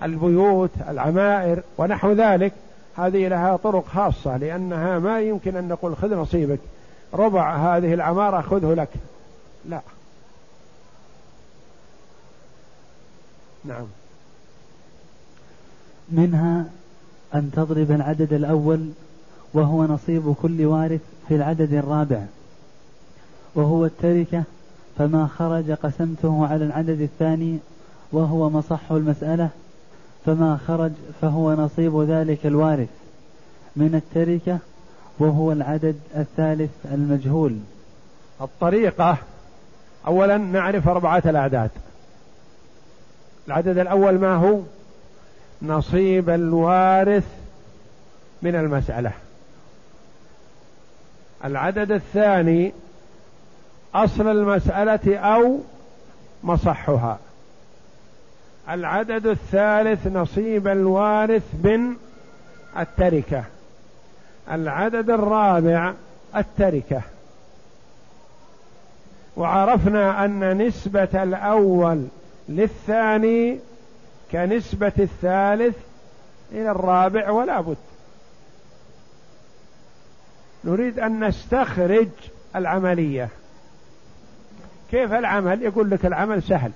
البيوت 0.03 0.71
العمائر 0.89 1.63
ونحو 1.77 2.11
ذلك. 2.11 2.53
هذه 2.97 3.27
لها 3.27 3.55
طرق 3.55 3.85
خاصة 3.87 4.37
لأنها 4.37 4.99
ما 4.99 5.21
يمكن 5.21 5.55
أن 5.55 5.67
نقول 5.67 5.97
خذ 5.97 6.15
نصيبك 6.15 6.59
ربع 7.13 7.55
هذه 7.55 7.93
العمارة 7.93 8.41
خذه 8.41 8.73
لك. 8.73 8.89
لا. 9.65 9.81
نعم. 13.65 13.87
منها 16.09 16.65
أن 17.35 17.51
تضرب 17.55 17.91
العدد 17.91 18.33
الأول 18.33 18.89
وهو 19.53 19.83
نصيب 19.83 20.35
كل 20.41 20.65
وارث 20.65 21.01
في 21.27 21.35
العدد 21.35 21.73
الرابع 21.73 22.21
وهو 23.55 23.85
التركة 23.85 24.43
فما 25.01 25.27
خرج 25.27 25.71
قسمته 25.71 26.47
على 26.47 26.65
العدد 26.65 27.01
الثاني 27.01 27.59
وهو 28.11 28.49
مصح 28.49 28.91
المسألة 28.91 29.49
فما 30.25 30.59
خرج 30.67 30.91
فهو 31.21 31.53
نصيب 31.53 32.01
ذلك 32.01 32.45
الوارث 32.45 32.89
من 33.75 33.95
التركة 33.95 34.59
وهو 35.19 35.51
العدد 35.51 35.95
الثالث 36.15 36.69
المجهول. 36.91 37.57
الطريقة 38.41 39.17
أولا 40.07 40.37
نعرف 40.37 40.87
أربعة 40.87 41.23
الأعداد. 41.25 41.71
العدد 43.47 43.77
الأول 43.77 44.19
ما 44.19 44.35
هو؟ 44.35 44.59
نصيب 45.61 46.29
الوارث 46.29 47.27
من 48.41 48.55
المسألة. 48.55 49.11
العدد 51.45 51.91
الثاني 51.91 52.73
أصل 53.95 54.27
المسألة 54.27 55.17
أو 55.17 55.59
مصحها. 56.43 57.19
العدد 58.69 59.27
الثالث 59.27 60.07
نصيب 60.07 60.67
الوارث 60.67 61.43
من 61.63 61.95
التركة. 62.77 63.43
العدد 64.51 65.09
الرابع 65.09 65.93
التركة. 66.35 67.01
وعرفنا 69.37 70.25
أن 70.25 70.67
نسبة 70.67 71.23
الأول 71.23 72.07
للثاني 72.49 73.59
كنسبة 74.31 74.91
الثالث 74.99 75.75
إلى 76.51 76.71
الرابع 76.71 77.29
ولا 77.29 77.61
بد. 77.61 77.77
نريد 80.63 80.99
أن 80.99 81.27
نستخرج 81.27 82.09
العملية. 82.55 83.29
كيف 84.91 85.13
العمل؟ 85.13 85.63
يقول 85.63 85.89
لك 85.89 86.05
العمل 86.05 86.43
سهل. 86.43 86.71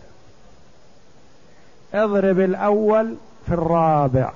اضرب 1.94 2.40
الأول 2.40 3.16
في 3.46 3.54
الرابع. 3.54 4.34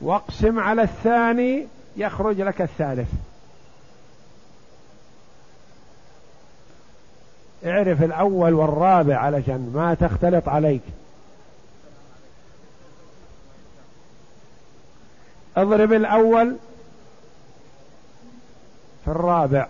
واقسم 0.00 0.58
على 0.58 0.82
الثاني 0.82 1.66
يخرج 1.96 2.40
لك 2.40 2.62
الثالث. 2.62 3.08
اعرف 7.66 8.02
الأول 8.02 8.54
والرابع 8.54 9.16
علشان 9.16 9.72
ما 9.74 9.94
تختلط 9.94 10.48
عليك. 10.48 10.82
اضرب 15.56 15.92
الأول 15.92 16.56
في 19.04 19.10
الرابع. 19.10 19.68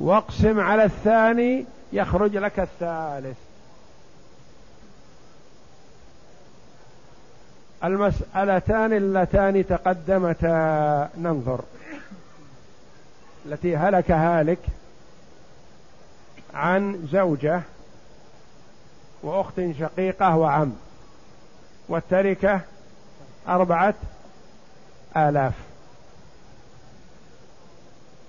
واقسم 0.00 0.60
على 0.60 0.84
الثاني 0.84 1.64
يخرج 1.92 2.36
لك 2.36 2.60
الثالث. 2.60 3.36
المسألتان 7.84 8.92
اللتان 8.92 9.66
تقدمتا. 9.66 11.08
ننظر. 11.18 11.60
التي 13.46 13.76
هلك 13.76 14.10
هالك 14.10 14.58
عن 16.54 17.08
زوجة 17.12 17.62
وأخت 19.22 19.60
شقيقة 19.78 20.36
وعم. 20.36 20.72
والتركة 21.88 22.60
أربعة 23.48 23.94
آلاف. 25.16 25.69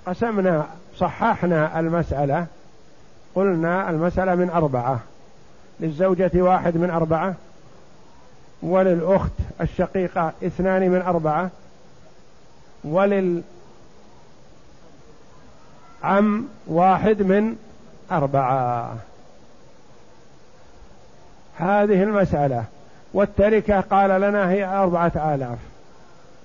قسمنا 0.05 0.67
صححنا 0.97 1.79
المسألة 1.79 2.45
قلنا 3.35 3.89
المسألة 3.89 4.35
من 4.35 4.49
أربعة. 4.49 4.99
للزوجة 5.79 6.31
واحد 6.35 6.77
من 6.77 6.89
أربعة 6.89 7.33
وللأخت 8.61 9.31
الشقيقة 9.61 10.33
اثنان 10.43 10.89
من 10.89 11.01
أربعة 11.01 11.49
وللعم 12.83 13.43
واحد 16.67 17.21
من 17.21 17.55
أربعة. 18.11 18.95
هذه 21.57 22.03
المسألة 22.03 22.63
والتركة 23.13 23.79
قال 23.79 24.21
لنا 24.21 24.49
هي 24.49 24.65
أربعة 24.65 25.35
آلاف. 25.35 25.57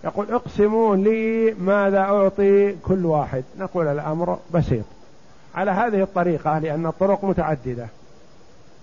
يقول 0.06 0.32
اقسموا 0.32 0.96
لي 0.96 1.54
ماذا 1.58 1.98
أعطي 1.98 2.72
كل 2.72 3.06
واحد. 3.06 3.44
نقول 3.58 3.86
الأمر 3.86 4.38
بسيط. 4.54 4.84
على 5.54 5.70
هذه 5.70 6.02
الطريقة 6.02 6.58
لأن 6.58 6.86
الطرق 6.86 7.24
متعددة. 7.24 7.86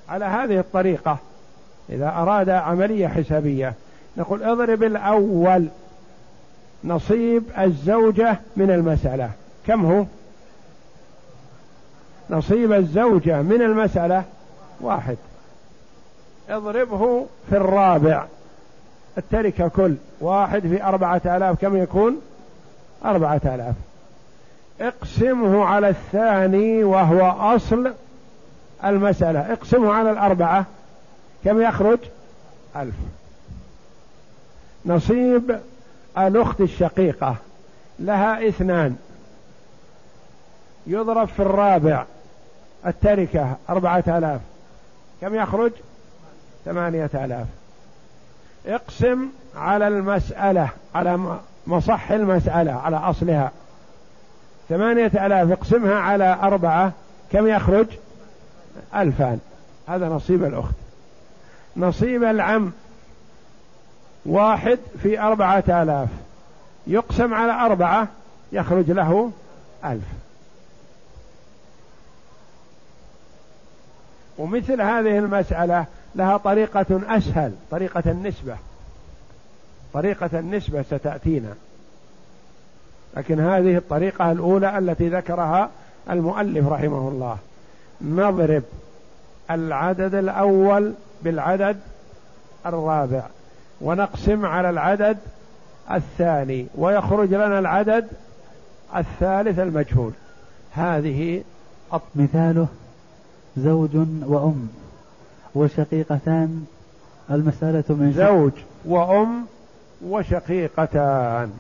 على 0.10 0.26
هذه 0.26 0.60
الطريقة 0.60 1.18
إذا 1.90 2.10
أراد 2.10 2.50
عملية 2.50 3.08
حسابية 3.08 3.74
نقول 4.18 4.44
اضرب 4.44 4.84
الأول 4.84 5.68
نصيب 6.84 7.44
الزوجة 7.60 8.40
من 8.56 8.72
المسألة. 8.72 9.32
كم 9.68 9.86
هو؟ 9.86 10.06
نصيب 12.30 12.74
الزوجة 12.74 13.42
من 13.42 13.62
المسألة 13.62 14.24
واحد. 14.82 15.18
اضربه 16.50 17.26
في 17.50 17.58
الرابع. 17.58 18.26
التركة 19.18 19.68
كل 19.68 19.96
واحد 20.20 20.62
في 20.62 20.84
أربعة 20.84 21.22
آلاف 21.26 21.62
كم 21.62 21.78
يكون؟ 21.78 22.22
أربعة 23.06 23.42
آلاف. 23.46 23.76
اقسمه 24.82 25.66
على 25.66 25.90
الثاني 25.90 26.84
وهو 26.84 27.56
أصل 27.56 27.94
المسألة. 28.84 29.54
اقسمه 29.54 29.94
على 29.94 30.12
الأربعة 30.12 30.66
كم 31.46 31.62
يخرج؟ 31.62 32.00
ألف. 32.76 32.96
نصيب 34.86 35.60
الأخت 36.18 36.62
الشقيقة 36.62 37.36
لها 38.00 38.48
اثنان. 38.48 38.96
يضرب 40.88 41.28
في 41.28 41.40
الرابع 41.40 42.06
التركة 42.86 43.56
أربعة 43.70 44.04
آلاف. 44.08 44.42
كم 45.22 45.36
يخرج؟ 45.36 45.72
ثمانية 46.66 47.10
آلاف. 47.14 47.48
اقسم 48.66 49.30
على 49.56 49.88
المسألة 49.88 50.70
على 50.96 51.38
مصح 51.68 52.12
المسألة 52.12 52.72
على 52.72 52.98
أصلها. 52.98 53.52
ثمانية 54.70 55.12
آلاف 55.26 55.52
اقسمها 55.52 55.96
على 55.96 56.38
أربعة 56.42 56.92
كم 57.32 57.48
يخرج؟ 57.48 57.88
ألفان. 58.96 59.40
هذا 59.88 60.10
نصيب 60.10 60.44
الأخت. 60.44 60.74
نصيب 61.78 62.24
العم. 62.24 62.72
واحد 64.26 64.80
في 65.02 65.20
أربعة 65.20 65.64
آلاف. 65.70 66.10
يقسم 66.88 67.34
على 67.34 67.52
أربعة 67.52 68.08
يخرج 68.52 68.92
له 68.92 69.32
ألف. 69.86 70.04
ومثل 74.38 74.82
هذه 74.82 75.18
المسألة 75.18 75.86
لها 76.16 76.38
طريقة 76.38 77.02
أسهل 77.18 77.52
طريقة 77.72 78.04
النسبة. 78.12 78.58
طريقة 79.94 80.40
النسبة 80.40 80.82
ستأتينا. 80.82 81.54
لكن 83.18 83.40
هذه 83.40 83.78
الطريقة 83.78 84.32
الأولى 84.32 84.78
التي 84.78 85.10
ذكرها 85.10 85.70
المؤلف 86.10 86.68
رحمه 86.68 87.10
الله. 87.10 87.38
نضرب 88.02 88.64
العدد 89.52 90.16
الأول 90.16 90.94
بالعدد 91.22 91.80
الرابع 92.66 93.24
ونقسم 93.82 94.46
على 94.46 94.70
العدد 94.70 95.18
الثاني 95.92 96.68
ويخرج 96.76 97.34
لنا 97.34 97.60
العدد 97.60 98.08
الثالث 98.96 99.60
المجهول. 99.60 100.12
هذه 100.72 101.44
مثاله 102.16 102.68
زوج 103.58 103.96
وأم. 104.26 104.83
وشقيقتان 105.56 106.66
المسألة 107.32 107.84
من 107.90 108.14
زوج 108.18 108.52
وأم 108.86 109.46
وشقيقتان. 110.06 111.52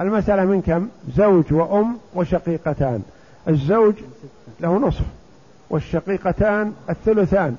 المسألة 0.00 0.44
من 0.44 0.62
كم؟ 0.62 0.88
زوج 1.16 1.52
وأم 1.52 1.96
وشقيقتان. 2.14 3.02
الزوج 3.48 3.94
له 4.60 4.78
نصف 4.78 5.04
والشقيقتان 5.70 6.72
الثلثان 6.90 7.56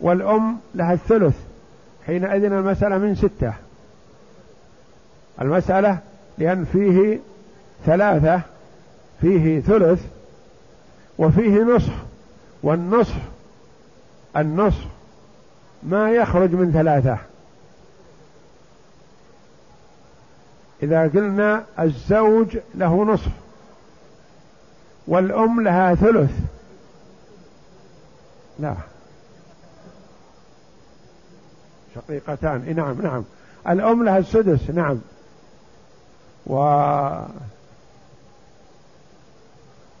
والأم 0.00 0.56
لها 0.74 0.92
الثلث. 0.92 1.36
حينئذ 2.06 2.44
المسألة 2.44 2.98
من 2.98 3.14
ستة. 3.14 3.52
المسألة 5.40 5.98
لأن 6.38 6.64
فيه 6.64 7.18
ثلاثة 7.86 8.40
فيه 9.20 9.60
ثلث 9.60 10.00
وفيه 11.18 11.62
نصف 11.62 11.92
والنصف 12.62 13.16
النصف 14.36 14.86
ما 15.82 16.10
يخرج 16.10 16.52
من 16.52 16.72
ثلاثة. 16.72 17.18
إذا 20.82 21.02
قلنا 21.02 21.64
الزوج 21.80 22.58
له 22.74 23.04
نصف 23.04 23.30
والأم 25.06 25.60
لها 25.60 25.94
ثلث. 25.94 26.30
لا. 28.58 28.74
شقيقتان. 31.94 32.74
نعم 32.76 33.02
نعم. 33.02 33.24
الأم 33.68 34.04
لها 34.04 34.18
السدس 34.18 34.70
نعم. 34.70 35.00
و 36.46 36.56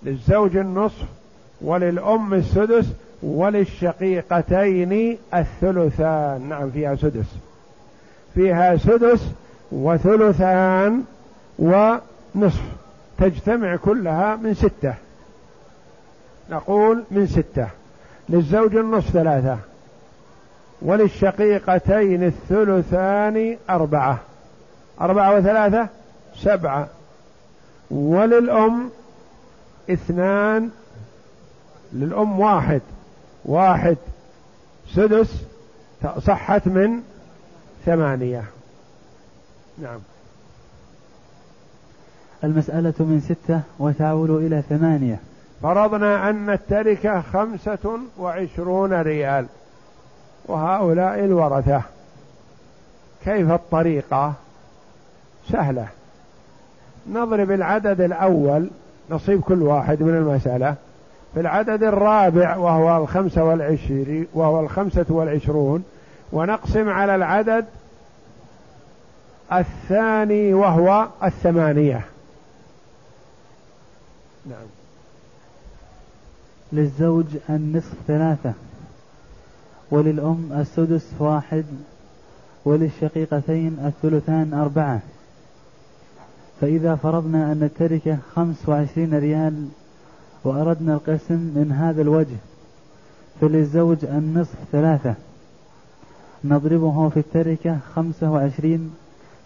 للزوج 0.02 0.56
النصف 0.56 1.04
وللأم 1.60 2.34
السدس 2.34 2.86
وللشقيقتين 3.22 5.18
الثلثان. 5.34 6.48
نعم 6.48 6.70
فيها 6.70 6.94
سدس. 6.96 7.36
فيها 8.34 8.76
سدس 8.76 9.26
وثلثان 9.72 11.02
ونصف. 11.58 12.62
تجتمع 13.18 13.76
كلها 13.76 14.36
من 14.36 14.54
ستة. 14.54 14.94
نقول 16.50 17.04
من 17.10 17.26
ستة. 17.26 17.68
للزوج 18.28 18.76
النصف 18.76 19.10
ثلاثة. 19.10 19.58
وللشقيقتين 20.82 22.24
الثلثان 22.24 23.56
أربعة. 23.70 24.18
أربعة 25.00 25.36
وثلاثة 25.36 25.88
سبعة. 26.36 26.88
وللأم 27.90 28.90
اثنان. 29.90 30.70
للأم 31.92 32.40
واحد. 32.40 32.80
واحد 33.44 33.96
سدس 34.94 35.42
صحت 36.18 36.66
من 36.66 37.00
ثمانية. 37.86 38.44
نعم. 39.78 39.98
المسألة 42.44 42.94
من 42.98 43.20
ستة 43.20 43.60
وتعول 43.78 44.46
إلى 44.46 44.62
ثمانية. 44.68 45.18
فرضنا 45.62 46.30
أن 46.30 46.50
التركة 46.50 47.20
خمسة 47.20 47.98
وعشرون 48.18 48.92
ريال. 48.92 49.46
وهؤلاء 50.46 51.24
الورثة. 51.24 51.82
كيف 53.24 53.50
الطريقة؟ 53.50 54.32
سهلة. 55.52 55.88
نضرب 57.12 57.50
العدد 57.50 58.00
الأول. 58.00 58.70
نصيب 59.10 59.40
كل 59.40 59.62
واحد 59.62 60.02
من 60.02 60.14
المسألة. 60.14 60.74
في 61.34 61.40
العدد 61.40 61.82
الرابع 61.82 62.56
وهو 62.56 63.02
الخمسة 63.02 63.44
والعشرين 63.44 64.26
وهو 64.34 64.60
الخمسة 64.60 65.06
والعشرون 65.08 65.84
ونقسم 66.32 66.88
على 66.88 67.14
العدد 67.14 67.64
الثاني 69.52 70.54
وهو 70.54 71.08
الثمانية. 71.24 72.04
نعم. 74.46 74.66
للزوج 76.72 77.26
النصف 77.50 77.94
ثلاثة 78.06 78.52
وللأم 79.90 80.50
السدس 80.52 81.14
واحد 81.18 81.64
وللشقيقتين 82.64 83.78
الثلثان 83.84 84.54
أربعة. 84.54 85.00
فإذا 86.60 86.94
فرضنا 86.94 87.52
أن 87.52 87.62
التركة 87.62 88.18
خمس 88.34 88.68
وعشرين 88.68 89.18
ريال 89.18 89.68
وأردنا 90.44 90.94
القسم 90.94 91.34
من 91.34 91.72
هذا 91.72 92.02
الوجه 92.02 92.36
فللزوج 93.40 94.04
النصف 94.04 94.56
ثلاثة. 94.72 95.14
نضربه 96.44 97.08
في 97.08 97.16
التركة 97.16 97.78
خمسة 97.94 98.30
وعشرين 98.30 98.94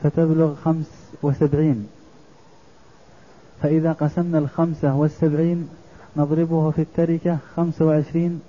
فتبلغ 0.03 0.55
خمس 0.55 0.87
وسبعين. 1.23 1.89
فإذا 3.63 3.93
قسمنا 3.93 4.39
الخمسة 4.39 4.95
والسبعين 4.95 5.69
نضربه 6.17 6.71
في 6.71 6.83
التركة 6.83 7.39
خمسة 7.57 7.85
وعشرين 7.85 8.41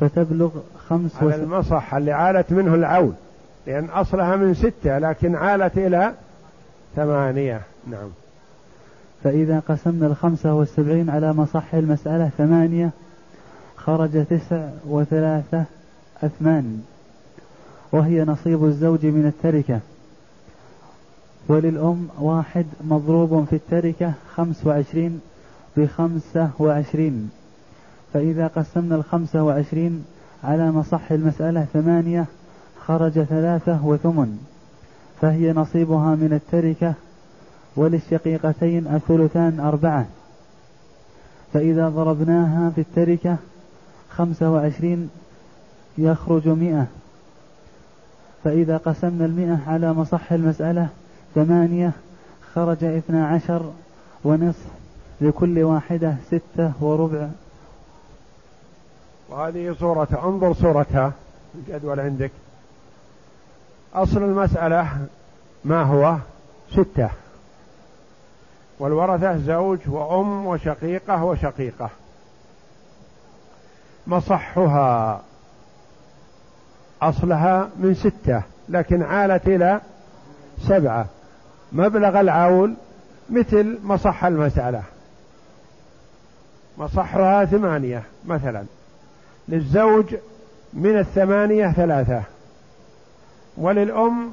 فتبلغ 0.00 0.50
خمس 0.88 1.16
على 1.16 1.34
المصح 1.34 1.94
اللي 1.94 2.12
عالت 2.12 2.52
منه 2.52 2.74
العول 2.74 3.12
لأن 3.66 3.84
أصلها 3.84 4.36
من 4.36 4.54
ستة 4.54 4.98
لكن 4.98 5.34
عالت 5.34 5.78
إلى 5.78 6.14
ثمانية. 6.96 7.60
نعم. 7.86 8.10
فإذا 9.24 9.58
قسمنا 9.68 10.06
الخمسة 10.06 10.54
والسبعين 10.54 11.10
على 11.10 11.32
مصح 11.32 11.74
المسألة 11.74 12.30
ثمانية 12.38 12.90
خرج 13.76 14.26
تسع 14.26 14.68
وثلاثة 14.86 15.64
أثمان 16.22 16.82
وهي 17.92 18.24
نصيب 18.24 18.64
الزوج 18.64 19.06
من 19.06 19.26
التركة. 19.26 19.80
وللأم 21.48 22.08
واحد 22.20 22.66
مضروب 22.84 23.44
في 23.44 23.56
التركة 23.56 24.12
خمس 24.34 24.66
وعشرين 24.66 25.20
بخمسة 25.76 26.50
وعشرين. 26.58 27.30
فإذا 28.12 28.46
قسمنا 28.46 28.94
الخمسة 28.94 29.42
وعشرين 29.42 30.04
على 30.44 30.70
مصح 30.70 31.12
المسألة 31.12 31.66
ثمانية 31.72 32.26
خرج 32.86 33.12
ثلاثة 33.22 33.86
وثمن. 33.86 34.38
فهي 35.20 35.52
نصيبها 35.52 36.14
من 36.14 36.32
التركة 36.32 36.94
وللشقيقتين 37.76 38.86
الثلثان 38.86 39.60
أربعة. 39.60 40.06
فإذا 41.52 41.88
ضربناها 41.88 42.70
في 42.70 42.80
التركة 42.80 43.36
خمسة 44.10 44.50
وعشرين 44.50 45.10
يخرج 45.98 46.48
مئة. 46.48 46.86
فإذا 48.44 48.76
قسمنا 48.76 49.24
المئة 49.24 49.58
على 49.66 49.92
مصح 49.92 50.32
المسألة 50.32 50.88
ثمانية 51.34 51.92
خرج 52.54 52.84
اثنا 52.84 53.26
عشر 53.26 53.72
ونصف 54.24 54.66
لكل 55.20 55.62
واحدة 55.62 56.16
ستة 56.26 56.72
وربع. 56.80 57.28
وهذه 59.28 59.76
صورة 59.80 60.08
انظر 60.24 60.54
صورتها 60.54 61.12
الجدول 61.54 62.00
عندك. 62.00 62.30
أصل 63.94 64.22
المسألة 64.22 65.06
ما 65.64 65.82
هو؟ 65.82 66.16
ستة. 66.70 67.10
والورثة 68.82 69.36
زوج 69.36 69.78
وأم 69.86 70.46
وشقيقة 70.46 71.24
وشقيقة. 71.24 71.90
مصحها 74.06 75.20
أصلها 77.02 77.70
من 77.76 77.94
ستة 77.94 78.42
لكن 78.68 79.02
عالت 79.02 79.48
إلى 79.48 79.80
سبعة. 80.68 81.06
مبلغ 81.72 82.20
العول 82.20 82.74
مثل 83.30 83.78
مصح 83.82 84.24
المسألة. 84.24 84.82
مصحها 86.78 87.44
ثمانية 87.44 88.02
مثلا. 88.24 88.64
للزوج 89.48 90.14
من 90.72 90.98
الثمانية 90.98 91.72
ثلاثة. 91.72 92.22
وللأم 93.56 94.32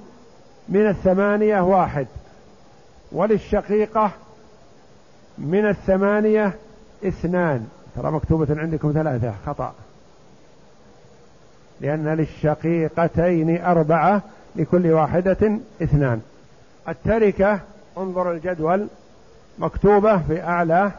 من 0.69 0.87
الثمانية 0.87 1.61
واحد. 1.61 2.07
وللشقيقة 3.11 4.11
من 5.39 5.67
الثمانية 5.67 6.53
اثنان. 7.03 7.67
ترى 7.95 8.11
مكتوبة 8.11 8.61
عندكم 8.61 8.91
ثلاثة. 8.91 9.33
خطأ. 9.45 9.73
لأن 11.81 12.07
للشقيقتين 12.07 13.61
أربعة 13.63 14.21
لكل 14.55 14.91
واحدة 14.91 15.59
اثنان. 15.83 16.21
التركة 16.89 17.59
انظر 17.97 18.31
الجدول 18.31 18.87
مكتوبة 19.59 20.17
في 20.17 20.43
أعلى 20.43 20.91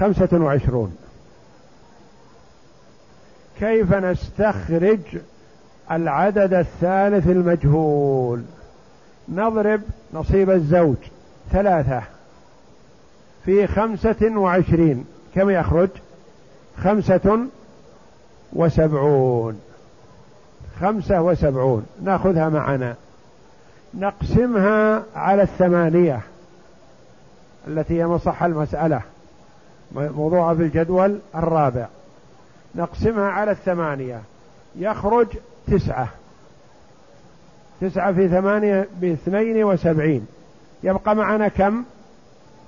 خمسة 0.00 0.28
وعشرون. 0.32 0.96
كيف 3.58 3.94
نستخرج 3.94 5.00
العدد 5.90 6.54
الثالث 6.54 7.26
المجهول؟ 7.26 8.42
نضرب 9.28 9.80
نصيب 10.14 10.50
الزوج 10.50 10.96
ثلاثة. 11.52 12.02
في 13.44 13.66
خمسة 13.66 14.38
وعشرين. 14.38 15.04
كم 15.34 15.50
يخرج؟ 15.50 15.88
خمسة 16.78 17.38
وسبعون. 18.52 19.60
خمسة 20.80 21.22
وسبعون. 21.22 21.86
ناخذها 22.02 22.48
معنا. 22.48 22.94
نقسمها 23.94 25.02
على 25.16 25.42
الثمانية 25.42 26.20
التي 27.68 28.00
هي 28.00 28.06
مصح 28.06 28.42
المسألة 28.42 29.00
موضوعها 29.92 30.54
في 30.54 30.62
الجدول 30.62 31.18
الرابع. 31.34 31.86
نقسمها 32.74 33.28
على 33.28 33.50
الثمانية. 33.50 34.20
يخرج 34.76 35.26
تسعة. 35.66 36.08
تسعة 37.80 38.12
في 38.12 38.28
ثمانية 38.28 38.88
باثنين 39.00 39.64
وسبعين. 39.64 40.26
يبقى 40.82 41.16
معنا 41.16 41.48
كم؟ 41.48 41.84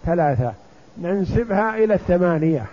ثلاثة. 0.07 0.53
ننسبها 0.99 1.75
إلى 1.75 1.95
الثمانية. 1.95 2.67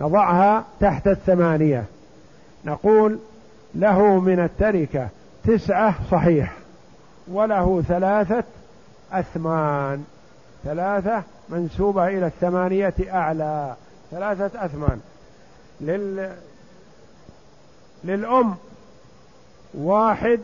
نضعها 0.00 0.64
تحت 0.80 1.08
الثمانية. 1.08 1.84
نقول 2.64 3.18
له 3.74 4.20
من 4.20 4.40
التركة 4.40 5.08
تسعة 5.44 5.94
صحيح 6.10 6.56
وله 7.28 7.82
ثلاثة 7.82 8.44
أثمان. 9.12 10.04
ثلاثة 10.64 11.22
منسوبة 11.48 12.06
إلى 12.06 12.26
الثمانية 12.26 12.94
أعلى. 13.08 13.74
ثلاثة 14.10 14.64
أثمان. 14.64 15.00
لل 15.80 16.32
للأم 18.04 18.54
واحد 19.74 20.40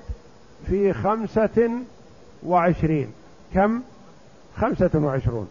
في 0.67 0.93
خمسة 0.93 1.71
وعشرين. 2.47 3.13
كم؟ 3.55 3.81
خمسة 4.57 4.91
وعشرون. 4.95 5.49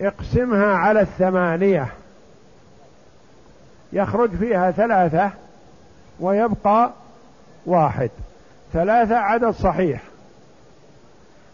اقسمها 0.00 0.74
على 0.74 1.00
الثمانية. 1.00 1.88
يخرج 3.92 4.30
فيها 4.30 4.70
ثلاثة 4.70 5.30
ويبقى 6.20 6.90
واحد. 7.66 8.10
ثلاثة 8.72 9.16
عدد 9.16 9.50
صحيح. 9.50 10.02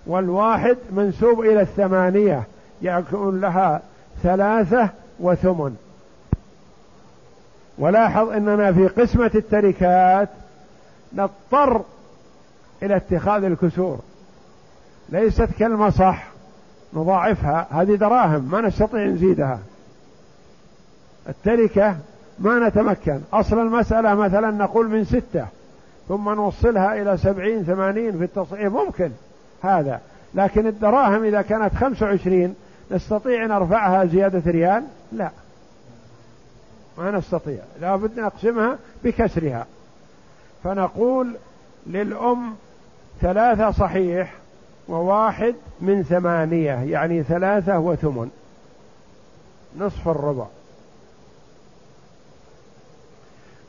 والواحد 0.07 0.76
منسوب 0.90 1.40
إلى 1.40 1.61
الثمانية 1.61 2.42
يكون 2.82 3.40
لها 3.40 3.82
ثلاثة 4.22 4.88
وثمن. 5.20 5.76
ولاحظ 7.78 8.28
أننا 8.28 8.72
في 8.72 8.88
قسمة 8.88 9.30
التركات 9.34 10.28
نضطر 11.12 11.82
إلى 12.82 12.97
اتخاذ 12.97 13.45
الكسور. 13.45 13.99
ليست 15.09 15.49
كلمة 15.59 15.90
صح 15.90 16.34
نضاعفها 16.95 17.66
هذه 17.70 17.95
دراهم 17.95 18.51
ما 18.51 18.61
نستطيع 18.61 19.05
نزيدها. 19.05 19.59
التركة 21.28 21.97
ما 22.38 22.68
نتمكن. 22.68 23.20
أصل 23.32 23.59
المسألة 23.59 24.14
مثلا 24.14 24.51
نقول 24.51 24.88
من 24.88 25.05
ستة 25.05 25.47
ثم 26.09 26.30
نوصلها 26.30 27.03
إلى 27.03 27.16
سبعين 27.16 27.64
ثمانين 27.64 28.18
في 28.18 28.24
التصحيح 28.24 28.72
ممكن 28.72 29.11
هذا. 29.62 30.01
لكن 30.34 30.66
الدراهم 30.66 31.24
إذا 31.24 31.42
كانت 31.42 31.74
خمسة 31.74 32.07
وعشرين 32.07 32.55
نستطيع 32.90 33.47
نرفعها 33.47 34.05
زيادة 34.05 34.51
ريال؟ 34.51 34.84
لا. 35.12 35.30
ما 36.99 37.11
نستطيع. 37.11 37.62
لابد 37.80 38.20
نقسمها 38.20 38.78
بكسرها. 39.05 39.66
فنقول 40.64 41.36
للأم 41.86 42.55
ثلاثة 43.20 43.70
صحيح 43.70 44.34
وواحد 44.89 45.55
من 45.80 46.03
ثمانية 46.03 46.72
يعني 46.72 47.22
ثلاثة 47.22 47.78
وثمن 47.78 48.30
نصف 49.78 50.09
الربع. 50.09 50.47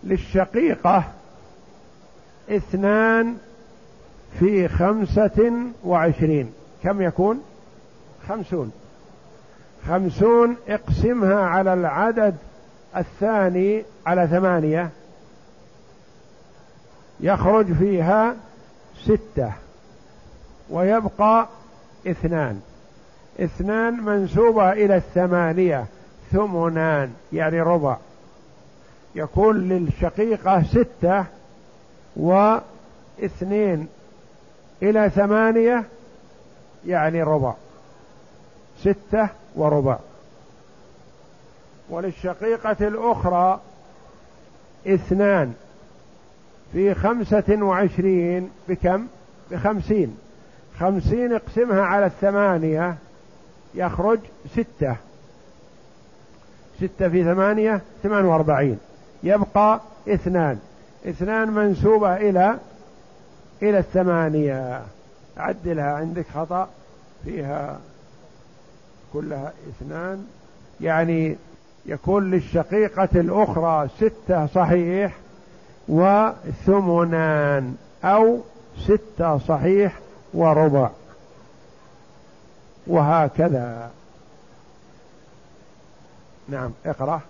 للشقيقة 0.04 1.04
اثنان 2.50 3.38
في 4.40 4.68
خمسة 4.68 5.54
وعشرين. 5.84 6.54
كم 6.84 7.02
يكون؟ 7.02 7.44
خمسون. 8.28 8.72
خمسون 9.88 10.56
اقسمها 10.68 11.36
على 11.36 11.74
العدد 11.74 12.36
الثاني 12.98 13.84
على 14.06 14.28
ثمانية 14.28 14.90
يخرج 17.20 17.74
فيها 17.74 18.36
ستة. 19.04 19.65
ويبقى 20.70 21.48
اثنان. 22.08 22.62
اثنان 23.40 23.94
منسوبة 23.94 24.72
إلى 24.72 24.96
الثمانية 24.96 25.86
ثمنان 26.32 27.14
يعني 27.34 27.62
ربع. 27.62 27.98
يكون 29.16 29.70
للشقيقة 29.70 30.64
ستة 30.64 31.26
واثنين 32.16 33.88
إلى 34.84 35.10
ثمانية 35.10 35.84
يعني 36.88 37.24
ربع. 37.24 37.54
ستة 38.80 39.30
وربع. 39.56 39.98
وللشقيقة 41.90 42.88
الأخرى 42.88 43.60
اثنان 44.88 45.54
في 46.74 46.94
خمسة 46.94 47.58
وعشرين 47.62 48.50
بكم؟ 48.68 49.08
بخمسين. 49.52 50.18
خمسين 50.80 51.34
اقسمها 51.34 51.82
على 51.82 52.06
الثمانية 52.06 52.96
يخرج 53.76 54.20
ستة. 54.52 54.96
ستة 56.78 57.10
في 57.10 57.24
ثمانية 57.24 57.82
ثمان 58.04 58.26
وأربعين. 58.26 58.78
يبقى 59.24 59.82
اثنان. 60.08 60.60
اثنان 61.10 61.52
منسوبة 61.52 62.16
إلى 62.16 62.58
إلى 63.64 63.78
الثمانية. 63.78 64.82
عدلها 65.38 65.94
عندك 65.94 66.26
خطأ 66.34 66.70
فيها 67.26 67.80
كلها 69.14 69.54
اثنان. 69.70 70.26
يعني 70.82 71.36
يكون 71.86 72.32
للشقيقة 72.32 73.10
الأخرى 73.16 73.90
ستة 73.98 74.46
صحيح 74.46 75.16
وثمنان 75.88 77.76
أو 78.04 78.40
ستة 78.78 79.38
صحيح 79.38 80.00
وربع 80.36 80.90
وهكذا. 82.88 83.92
نعم 86.50 86.72
اقرأ. 86.86 87.22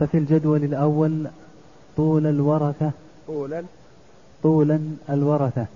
ففي 0.00 0.18
الجدول 0.18 0.64
الأول 0.64 1.26
طول 1.96 2.26
الورثة. 2.26 2.90
طولا. 3.26 3.64
طولا 4.42 4.80
الورثة. 5.10 5.66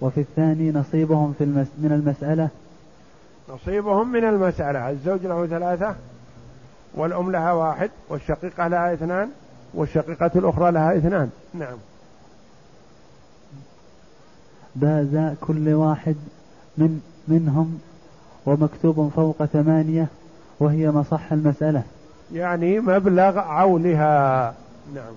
وفي 0.00 0.20
الثاني 0.20 0.70
نصيبهم 0.70 1.34
في 1.38 1.44
المس 1.44 1.66
من 1.78 1.92
المسألة. 1.92 2.48
نصيبهم 3.48 4.12
من 4.12 4.24
المسألة. 4.24 4.90
الزوج 4.90 5.26
له 5.26 5.46
ثلاثة 5.46 5.94
والأم 6.94 7.30
لها 7.30 7.52
واحد 7.52 7.90
والشقيقة 8.08 8.68
لها 8.68 8.94
اثنان 8.94 9.30
والشقيقة 9.74 10.30
الأخرى 10.36 10.70
لها 10.70 10.96
اثنان. 10.96 11.30
نعم. 11.54 11.76
باز 14.76 15.36
كل 15.40 15.68
واحد 15.68 16.16
من 16.78 17.00
منهم 17.28 17.78
ومكتوب 18.46 19.10
فوق 19.16 19.44
ثمانية 19.44 20.06
وهي 20.60 20.90
مصح 20.90 21.32
المسألة. 21.32 21.82
يعني 22.34 22.80
مبلغ 22.80 23.38
عولها 23.38 24.54
نعم. 24.94 25.12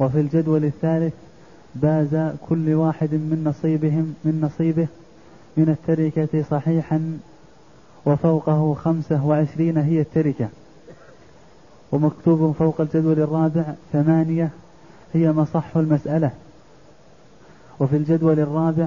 وفي 0.00 0.20
الجدول 0.20 0.64
الثالث 0.64 1.14
باز 1.74 2.34
كل 2.48 2.74
واحد 2.74 3.12
من 3.12 3.44
نصيبهم 3.46 4.14
من 4.24 4.40
نصيبه 4.40 4.86
من 5.56 5.68
التركة 5.68 6.44
صحيحا 6.50 7.18
وفوقه 8.06 8.74
خمسة 8.74 9.26
وعشرين 9.26 9.76
هي 9.76 10.00
التركة. 10.00 10.48
ومكتوب 11.92 12.54
فوق 12.58 12.80
الجدول 12.80 13.20
الرابع 13.20 13.64
ثمانية 13.92 14.50
هي 15.12 15.32
مصح 15.32 15.76
المسألة. 15.76 16.30
وفي 17.80 17.96
الجدول 17.96 18.40
الرابع 18.40 18.86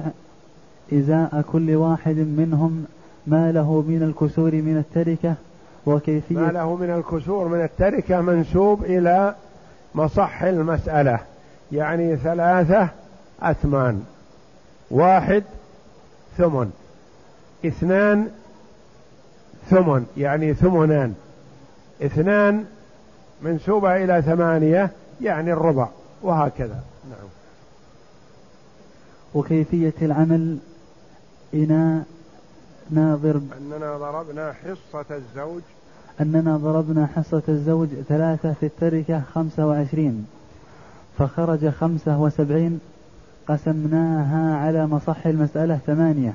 إزاء 0.92 1.44
كل 1.52 1.74
واحد 1.76 2.16
منهم 2.16 2.84
ما 3.26 3.52
له 3.52 3.84
من 3.88 4.02
الكسور 4.02 4.52
من 4.52 4.76
التركة 4.76 5.34
وكيفية 5.86 6.34
ما 6.38 6.52
له 6.52 6.76
من 6.76 6.90
الكسور 6.90 7.48
من 7.48 7.60
التركة 7.64 8.20
منسوب 8.20 8.84
إلى 8.84 9.34
مصح 9.94 10.42
المسألة 10.42 11.18
يعني 11.72 12.16
ثلاثة 12.16 12.88
أثمان 13.42 14.02
واحد 14.90 15.44
ثمن 16.38 16.70
اثنان 17.66 18.28
ثمن 19.70 20.06
يعني 20.16 20.54
ثمنان 20.54 21.14
اثنان 22.02 22.64
منسوبة 23.42 23.96
إلى 23.96 24.22
ثمانية 24.22 24.90
يعني 25.20 25.52
الربع 25.52 25.88
وهكذا. 26.22 26.80
وكيفية 29.38 29.94
العمل 30.02 30.58
إناء 31.54 32.04
ناظر 32.90 33.40
أننا 33.58 33.98
ضربنا 33.98 34.52
حصة 34.52 35.04
الزوج. 35.16 35.62
أننا 36.20 36.56
ضربنا 36.56 37.06
حصة 37.06 37.42
الزوج 37.48 37.88
ثلاثة 38.08 38.52
في 38.52 38.66
التركة 38.66 39.22
خمسة 39.34 39.66
وعشرين 39.66 40.26
فخرج 41.18 41.68
خمسة 41.68 42.20
وسبعين 42.20 42.80
قسمناها 43.48 44.56
على 44.56 44.86
مصح 44.86 45.26
المسألة 45.26 45.78
ثمانية 45.86 46.34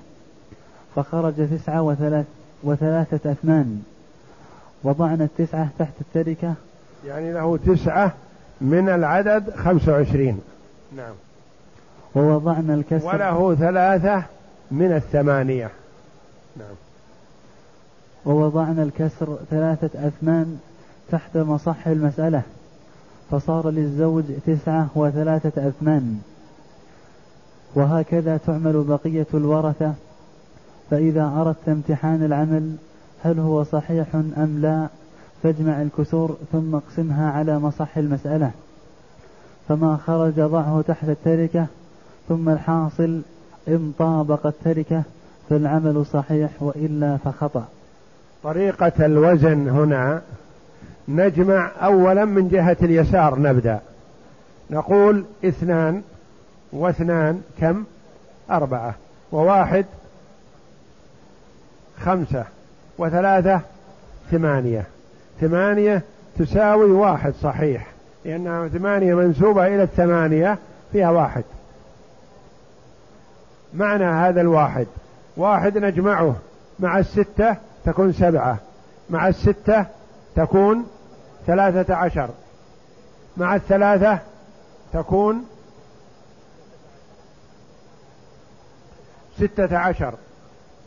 فخرج 0.95 1.49
تسعة 1.49 1.81
وثلاث 1.81 2.25
وثلاثة 2.63 3.31
أثمان 3.31 3.81
وضعنا 4.83 5.23
التسعة 5.23 5.69
تحت 5.79 5.93
التركة. 6.01 6.53
يعني 7.07 7.33
له 7.33 7.57
تسعة 7.57 8.13
من 8.61 8.89
العدد 8.89 9.49
خمسة 9.55 9.91
وعشرين. 9.91 10.39
نعم. 10.97 11.13
ووضعنا 12.16 12.74
الكسر. 12.74 13.07
وله 13.07 13.55
ثلاثة 13.55 14.24
من 14.72 14.91
الثمانية. 14.91 15.70
نعم. 16.57 16.76
ووضعنا 18.26 18.84
الكسر 18.84 19.38
ثلاثة 19.49 20.07
أثمان 20.07 20.59
تحت 21.11 21.38
مصح 21.38 21.88
المسألة 21.88 22.41
فصار 23.32 23.70
للزوج 23.70 24.24
تسعة 24.45 24.88
وثلاثة 24.95 25.68
أثمان. 25.68 26.22
وهكذا 27.76 28.38
تعمل 28.38 28.84
بقية 28.84 29.28
الورثة 29.34 29.93
فإذا 30.91 31.34
أردت 31.38 31.70
امتحان 31.70 32.26
العمل 32.26 32.76
هل 33.24 33.39
هو 33.39 33.64
صحيح 33.64 34.16
أم 34.16 34.59
لا 34.61 34.88
فاجمع 35.43 35.82
الكسور 35.82 36.38
ثم 36.51 36.76
اقسمها 36.76 37.32
على 37.32 37.59
مصح 37.59 37.97
المسألة. 37.97 38.51
فما 39.68 39.97
خرج 39.97 40.34
ضعه 40.34 40.84
تحت 40.88 41.09
التركة 41.09 41.68
ثم 42.30 42.49
الحاصل 42.49 43.21
إن 43.67 43.93
طابق 43.99 44.45
التركة 44.45 45.03
فالعمل 45.49 46.05
صحيح 46.05 46.49
وإلا 46.59 47.17
فخطأ. 47.17 47.65
طريقة 48.43 49.05
الوزن 49.05 49.69
هنا 49.69 50.21
نجمع 51.07 51.71
أولا 51.84 52.26
من 52.26 52.47
جهة 52.47 52.78
اليسار 52.82 53.39
نبدأ. 53.39 53.80
نقول 54.69 55.26
اثنان 55.45 56.01
واثنان 56.74 57.41
كم؟ 57.59 57.84
أربعة. 58.51 58.95
وواحد 59.32 59.86
خمسة. 61.99 62.45
وثلاثة 62.97 63.61
ثمانية. 64.32 64.86
ثمانية 65.41 66.01
تساوي 66.38 66.91
واحد 66.91 67.34
صحيح. 67.34 67.88
لأنها 68.26 68.67
ثمانية 68.67 69.15
منسوبة 69.15 69.67
إلى 69.67 69.84
الثمانية 69.84 70.57
فيها 70.91 71.09
واحد. 71.09 71.43
معنى 73.74 74.05
هذا 74.05 74.41
الواحد. 74.41 74.88
واحد 75.38 75.78
نجمعه 75.78 76.36
مع 76.80 76.99
الستة 76.99 77.57
تكون 77.86 78.13
سبعة. 78.13 78.57
مع 79.09 79.28
الستة 79.28 79.86
تكون 80.36 80.88
ثلاثة 81.47 81.95
عشر. 81.95 82.30
مع 83.38 83.55
الثلاثة 83.55 84.19
تكون 84.93 85.45
ستة 89.38 89.78
عشر. 89.78 90.13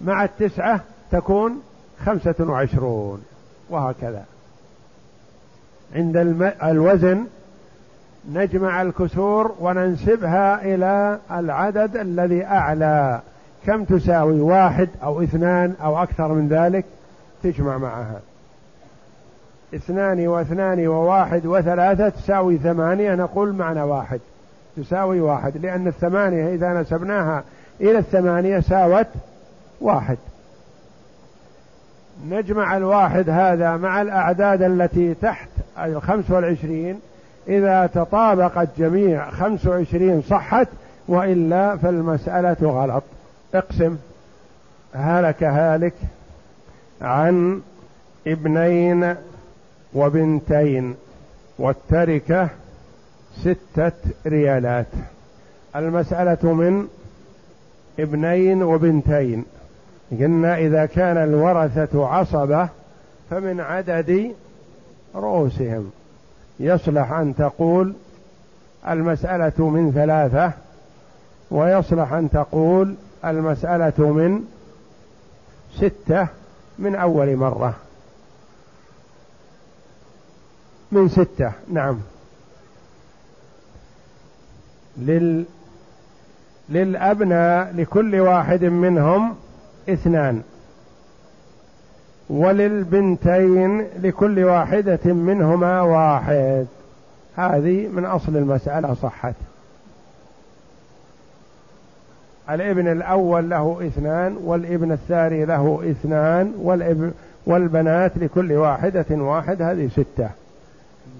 مع 0.00 0.24
التسعة 0.24 0.80
تكون 1.10 1.62
خمسة 2.04 2.34
وعشرون. 2.40 3.24
وهكذا. 3.70 4.24
عند 5.94 6.16
الوزن 6.62 7.26
نجمع 8.32 8.82
الكسور 8.82 9.54
وننسبها 9.60 10.62
إلى 10.62 11.18
العدد 11.30 11.96
الذي 11.96 12.44
أعلى. 12.44 13.20
كم 13.66 13.84
تساوي؟ 13.84 14.40
واحد 14.40 14.88
أو 15.02 15.22
اثنان 15.22 15.74
أو 15.82 16.02
أكثر 16.02 16.28
من 16.28 16.48
ذلك؟ 16.48 16.84
تجمع 17.42 17.78
معها. 17.78 18.20
اثنان 19.74 20.26
واثنان 20.28 20.86
وواحد 20.86 21.46
وثلاثة 21.46 22.08
تساوي 22.08 22.58
ثمانية 22.58 23.14
نقول 23.14 23.52
معنى 23.52 23.82
واحد. 23.82 24.20
تساوي 24.76 25.20
واحد 25.20 25.56
لأن 25.56 25.86
الثمانية 25.86 26.54
إذا 26.54 26.80
نسبناها 26.80 27.44
إلى 27.80 27.98
الثمانية 27.98 28.60
ساوت 28.60 29.06
واحد. 29.80 30.18
نجمع 32.28 32.76
الواحد 32.76 33.30
هذا 33.30 33.76
مع 33.76 34.02
الأعداد 34.02 34.62
التي 34.62 35.14
تحت 35.14 35.48
الخمس 35.78 36.30
والعشرين 36.30 37.00
إذا 37.48 37.86
تطابقت 37.86 38.68
جميع 38.78 39.30
خمس 39.30 39.66
وعشرين 39.66 40.22
صحت 40.22 40.68
وإلا 41.08 41.76
فالمسألة 41.76 42.56
غلط. 42.62 43.02
اقسم. 43.54 43.96
هلك 44.94 45.42
هالك 45.42 45.94
عن 47.02 47.60
ابنين 48.26 49.14
وبنتين 49.94 50.94
والتركة 51.58 52.48
ستة 53.40 53.92
ريالات. 54.26 54.86
المسألة 55.76 56.52
من 56.52 56.88
ابنين 58.00 58.62
وبنتين. 58.62 59.44
قلنا 60.10 60.58
إذا 60.58 60.86
كان 60.86 61.16
الورثة 61.16 62.06
عصبة 62.06 62.68
فمن 63.30 63.60
عدد 63.60 64.34
رؤوسهم. 65.14 65.90
يصلح 66.60 67.12
أن 67.12 67.34
تقول 67.36 67.92
المسألة 68.88 69.68
من 69.68 69.92
ثلاثة 69.92 70.52
ويصلح 71.50 72.12
أن 72.12 72.30
تقول 72.30 72.94
المسألة 73.24 74.12
من 74.12 74.44
ستة 75.76 76.28
من 76.78 76.94
أول 76.94 77.36
مرة. 77.36 77.74
من 80.92 81.08
ستة 81.08 81.52
نعم. 81.72 82.00
لل 84.96 85.44
للأبناء 86.68 87.72
لكل 87.76 88.20
واحد 88.20 88.64
منهم 88.64 89.36
اثنان. 89.88 90.42
وللبنتين 92.30 93.86
لكل 94.02 94.44
واحدة 94.44 95.12
منهما 95.12 95.80
واحد. 95.80 96.66
هذه 97.36 97.88
من 97.88 98.04
أصل 98.04 98.36
المسألة 98.36 98.94
صحت. 98.94 99.34
الابن 102.50 102.88
الأول 102.88 103.50
له 103.50 103.86
اثنان 103.86 104.36
والابن 104.44 104.92
الثاني 104.92 105.44
له 105.44 105.90
اثنان 105.90 106.54
والابن 106.58 107.12
والبنات 107.46 108.12
لكل 108.16 108.52
واحدة 108.52 109.06
واحد 109.10 109.62
هذه 109.62 109.88
ستة. 109.88 110.30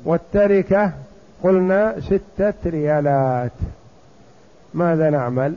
والتركة 0.05 0.93
قلنا 1.43 2.01
ستة 2.01 2.55
ريالات. 2.67 3.53
ماذا 4.75 5.11
نعمل؟ 5.11 5.55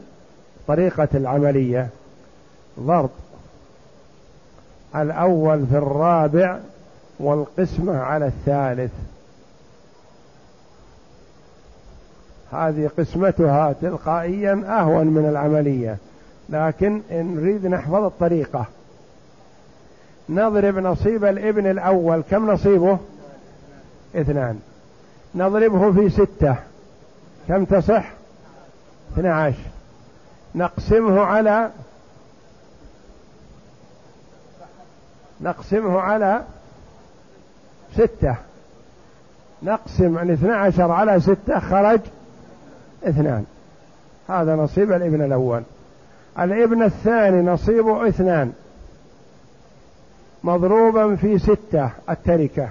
طريقة 0.67 1.07
العملية. 1.13 1.87
ضرب. 2.79 3.09
الأول 4.95 5.65
في 5.67 5.77
الرابع 5.77 6.59
والقسمة 7.19 7.97
على 7.97 8.27
الثالث. 8.27 8.91
هذه 12.51 12.89
قسمتها 12.97 13.73
تلقائيا 13.81 14.63
أهون 14.67 15.07
من 15.07 15.25
العملية 15.29 15.97
لكن 16.49 17.01
نريد 17.11 17.65
نحفظ 17.65 18.03
الطريقة. 18.03 18.65
نضرب 20.29 20.77
نصيب 20.77 21.25
الإبن 21.25 21.67
الأول 21.67 22.23
كم 22.31 22.51
نصيبه؟ 22.51 22.97
اثنان. 24.15 24.59
نضربه 25.35 25.91
في 25.91 26.09
ستة 26.09 26.55
كم 27.47 27.65
تصح؟ 27.65 28.11
اثنى 29.13 29.29
عشر. 29.29 29.69
نقسمه 30.55 31.21
على 31.21 31.69
نقسمه 35.41 35.99
على 35.99 36.43
ستة. 37.93 38.35
نقسم 39.63 40.17
الاثنى 40.17 40.51
عشر 40.51 40.91
على 40.91 41.19
ستة 41.19 41.59
خرج 41.59 41.99
اثنان. 43.03 43.45
هذا 44.29 44.55
نصيب 44.55 44.91
الابن 44.91 45.21
الأول. 45.21 45.63
الابن 46.39 46.83
الثاني 46.83 47.41
نصيبه 47.41 48.07
اثنان. 48.07 48.53
مضروبا 50.43 51.15
في 51.15 51.39
ستة 51.39 51.89
التركة. 52.09 52.69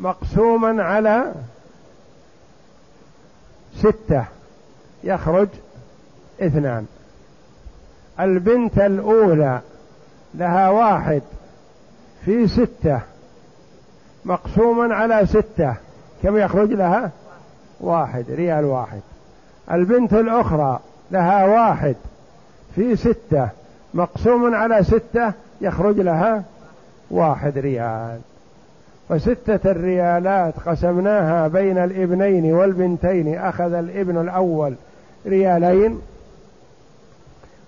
مقسوما 0.00 0.82
على 0.82 1.32
ستة. 3.76 4.24
يخرج 5.04 5.48
اثنان. 6.40 6.86
البنت 8.20 8.78
الأولى 8.78 9.60
لها 10.38 10.68
واحد 10.68 11.22
في 12.24 12.48
ستة 12.48 13.00
مقسوما 14.24 14.94
على 14.94 15.26
ستة. 15.26 15.74
كم 16.22 16.36
يخرج 16.36 16.72
لها؟ 16.72 17.10
واحد 17.80 18.24
ريال 18.30 18.64
واحد. 18.64 19.00
البنت 19.72 20.12
الأخرى 20.12 20.80
لها 21.10 21.44
واحد 21.44 21.96
في 22.74 22.96
ستة 22.96 23.48
مقسوم 23.94 24.54
على 24.54 24.84
ستة 24.84 25.32
يخرج 25.60 26.00
لها 26.00 26.42
واحد 27.10 27.58
ريال. 27.58 28.20
وستة 29.10 29.70
الريالات 29.70 30.54
قسمناها 30.66 31.48
بين 31.48 31.78
الابنين 31.78 32.52
والبنتين. 32.52 33.38
أخذ 33.38 33.72
الابن 33.72 34.20
الأول 34.20 34.74
ريالين 35.26 36.00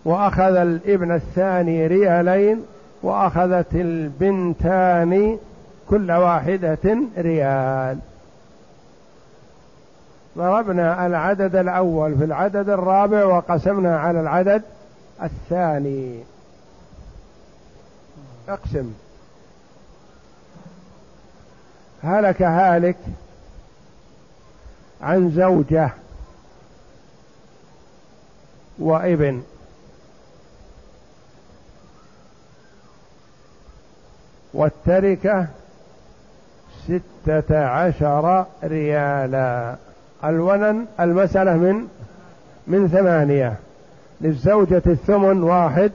وأخذ 0.04 0.56
الابن 0.56 1.14
الثاني 1.14 1.86
ريالين 1.86 2.64
وأخذت 3.02 3.74
البنتان 3.74 5.38
كل 5.88 6.12
واحدة 6.12 6.98
ريال. 7.18 7.98
ضربنا 10.38 11.06
العدد 11.06 11.56
الأول 11.56 12.18
في 12.18 12.24
العدد 12.24 12.68
الرابع 12.68 13.24
وقسمنا 13.24 13.98
على 13.98 14.20
العدد 14.20 14.62
الثاني. 15.22 16.20
اقسم. 18.48 18.92
هلك 22.02 22.42
هالك 22.42 22.96
عن 25.02 25.30
زوجة 25.30 25.90
وابن. 28.78 29.42
والتركة 34.54 35.46
ستة 36.84 37.58
عشر 37.58 38.46
ريالا. 38.64 39.76
الونن 40.24 40.86
المسألة 41.00 41.56
من 41.56 41.86
من 42.66 42.88
ثمانية. 42.88 43.56
للزوجة 44.20 44.82
الثمن 44.86 45.42
واحد 45.42 45.92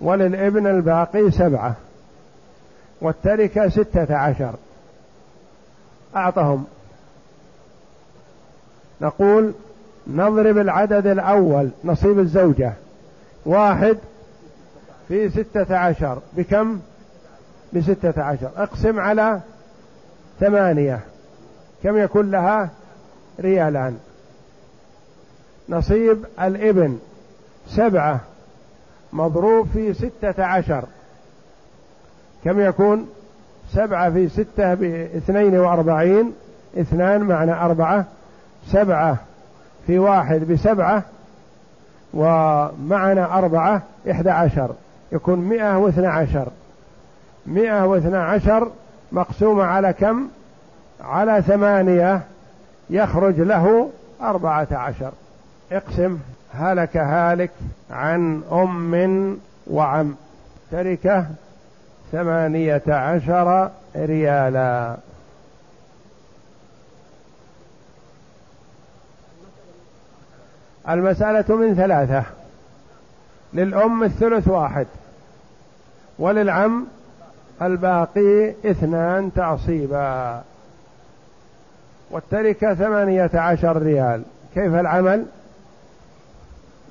وللابن 0.00 0.66
الباقي 0.66 1.30
سبعة. 1.30 1.74
والتركة 3.00 3.68
ستة 3.68 4.16
عشر. 4.16 4.54
أعطهم. 6.16 6.64
نقول 9.00 9.52
نضرب 10.06 10.58
العدد 10.58 11.06
الأول 11.06 11.70
نصيب 11.84 12.18
الزوجة. 12.18 12.72
واحد 13.46 13.98
في 15.08 15.30
ستة 15.30 15.76
عشر. 15.76 16.18
بكم؟ 16.36 16.80
بستة 17.72 18.22
عشر. 18.22 18.50
أقسم 18.56 19.00
على 19.00 19.40
ثمانية. 20.40 21.00
كم 21.82 21.96
يكون 21.96 22.30
لها؟ 22.30 22.70
ريالان. 23.40 23.98
نصيب 25.68 26.24
الإبن 26.40 26.98
سبعة. 27.66 28.20
مضروب 29.12 29.68
في 29.72 29.94
ستة 29.94 30.44
عشر. 30.44 30.84
كم 32.44 32.60
يكون؟ 32.60 33.08
سبعة 33.72 34.10
في 34.10 34.28
ستة 34.28 34.74
باثنين 34.74 35.58
وأربعين. 35.58 36.32
اثنان 36.78 37.20
معنى 37.20 37.52
أربعة. 37.52 38.04
سبعة 38.66 39.16
في 39.86 39.98
واحد 39.98 40.40
بسبعة. 40.40 41.02
ومعنا 42.14 43.38
أربعة 43.38 43.82
إحدى 44.10 44.30
عشر. 44.30 44.74
يكون 45.12 45.38
مئة 45.38 45.78
واثنى 45.78 46.06
عشر. 46.06 46.48
مئة 47.46 47.84
واثنى 47.86 48.16
عشر 48.16 48.70
مقسومة 49.12 49.64
على 49.64 49.92
كم؟ 49.92 50.28
على 51.00 51.42
ثمانية 51.42 52.20
يخرج 52.90 53.40
له 53.40 53.90
أربعة 54.20 54.68
عشر. 54.72 55.12
اقسم 55.72 56.18
هلك 56.54 56.96
هالك 56.96 57.50
عن 57.90 58.42
أم 58.52 59.38
وعم. 59.66 60.14
تركة 60.70 61.26
ثمانية 62.12 62.82
عشر 62.88 63.70
ريالا. 63.96 64.96
المسألة 70.88 71.56
من 71.56 71.74
ثلاثة. 71.74 72.24
للأم 73.54 74.02
الثلث 74.02 74.48
واحد. 74.48 74.86
وللعم 76.18 76.86
الباقي 77.66 78.50
اثنان 78.64 79.32
تعصيبا. 79.34 80.42
والتركة 82.10 82.74
ثمانية 82.74 83.30
عشر 83.34 83.82
ريال. 83.82 84.22
كيف 84.54 84.74
العمل؟ 84.74 85.26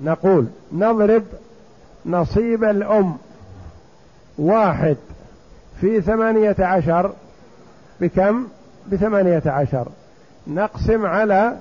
نقول 0.01 0.47
نضرب 0.73 1.23
نصيب 2.05 2.63
الأم 2.63 3.17
واحد 4.37 4.97
في 5.81 6.01
ثمانية 6.01 6.55
عشر. 6.59 7.11
بكم؟ 8.01 8.47
بثمانية 8.91 9.43
عشر. 9.45 9.87
نقسم 10.47 11.05
على 11.05 11.57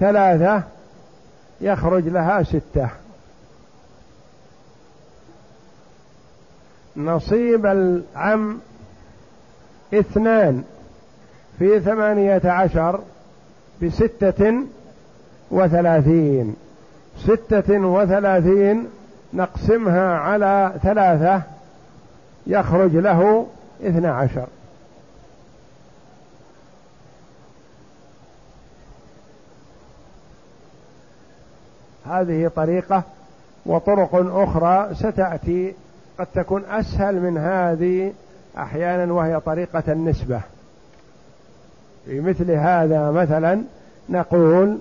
ثلاثة 0.00 0.62
يخرج 1.60 2.08
لها 2.08 2.42
ستة. 2.42 2.88
نصيب 6.98 7.66
العم 7.66 8.58
اثنان 9.94 10.64
في 11.58 11.80
ثمانية 11.80 12.42
عشر 12.44 13.00
بستة 13.82 14.54
وثلاثين. 15.50 16.56
ستة 17.18 17.78
وثلاثين 17.78 18.86
نقسمها 19.34 20.14
على 20.14 20.72
ثلاثة 20.82 21.42
يخرج 22.46 22.96
له 22.96 23.46
اثنى 23.82 24.08
عشر. 24.08 24.46
هذه 32.06 32.50
طريقة 32.56 33.02
وطرق 33.66 34.10
أخرى 34.14 34.94
ستأتي 34.94 35.74
قد 36.18 36.26
تكون 36.34 36.64
أسهل 36.64 37.20
من 37.20 37.38
هذه 37.38 38.12
أحيانا 38.58 39.12
وهي 39.12 39.40
طريقة 39.40 39.82
النسبة. 39.88 40.40
في 42.04 42.20
مثل 42.20 42.50
هذا 42.50 43.10
مثلا 43.10 43.62
نقول 44.08 44.78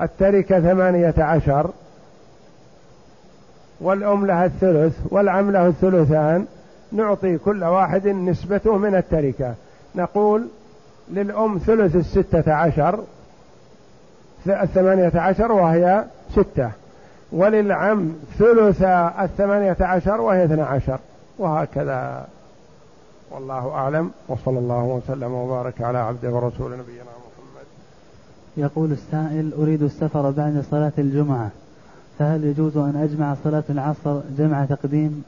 التركة 0.00 0.60
ثمانية 0.60 1.14
عشر 1.18 1.70
والأم 3.80 4.26
لها 4.26 4.46
الثلث 4.46 4.98
والعم 5.10 5.50
له 5.50 5.66
الثلثان 5.66 6.46
نعطي 6.92 7.38
كل 7.38 7.64
واحد 7.64 8.08
نسبته 8.08 8.76
من 8.76 8.94
التركة. 8.94 9.54
نقول 9.94 10.48
للأم 11.10 11.58
ثلث 11.58 11.96
الستة 11.96 12.52
عشر 12.52 13.04
الثمانية 14.46 15.12
عشر 15.14 15.52
وهي 15.52 16.04
ستة. 16.32 16.70
وللعم 17.32 18.12
ثلث 18.38 18.82
الثمانية 19.20 19.76
عشر 19.80 20.20
وهي 20.20 20.44
اثنى 20.44 20.62
عشر. 20.62 20.98
وهكذا. 21.38 22.26
والله 23.30 23.70
أعلم. 23.70 24.10
وصلى 24.28 24.58
الله 24.58 24.82
وسلم 24.82 25.32
وبارك 25.32 25.82
على 25.82 25.98
عبده 25.98 26.30
ورسول 26.30 26.70
نبينا 26.72 27.02
محمد. 27.02 27.66
يقول 28.56 28.92
السائل 28.92 29.52
أريد 29.58 29.82
السفر 29.82 30.30
بعد 30.30 30.64
صلاة 30.70 30.92
الجمعة 30.98 31.50
فهل 32.18 32.44
يجوز 32.44 32.76
أن 32.76 32.96
أجمع 32.96 33.34
صلاة 33.44 33.64
العصر 33.70 34.20
جمع 34.38 34.64
تقديم؟ 34.64 35.24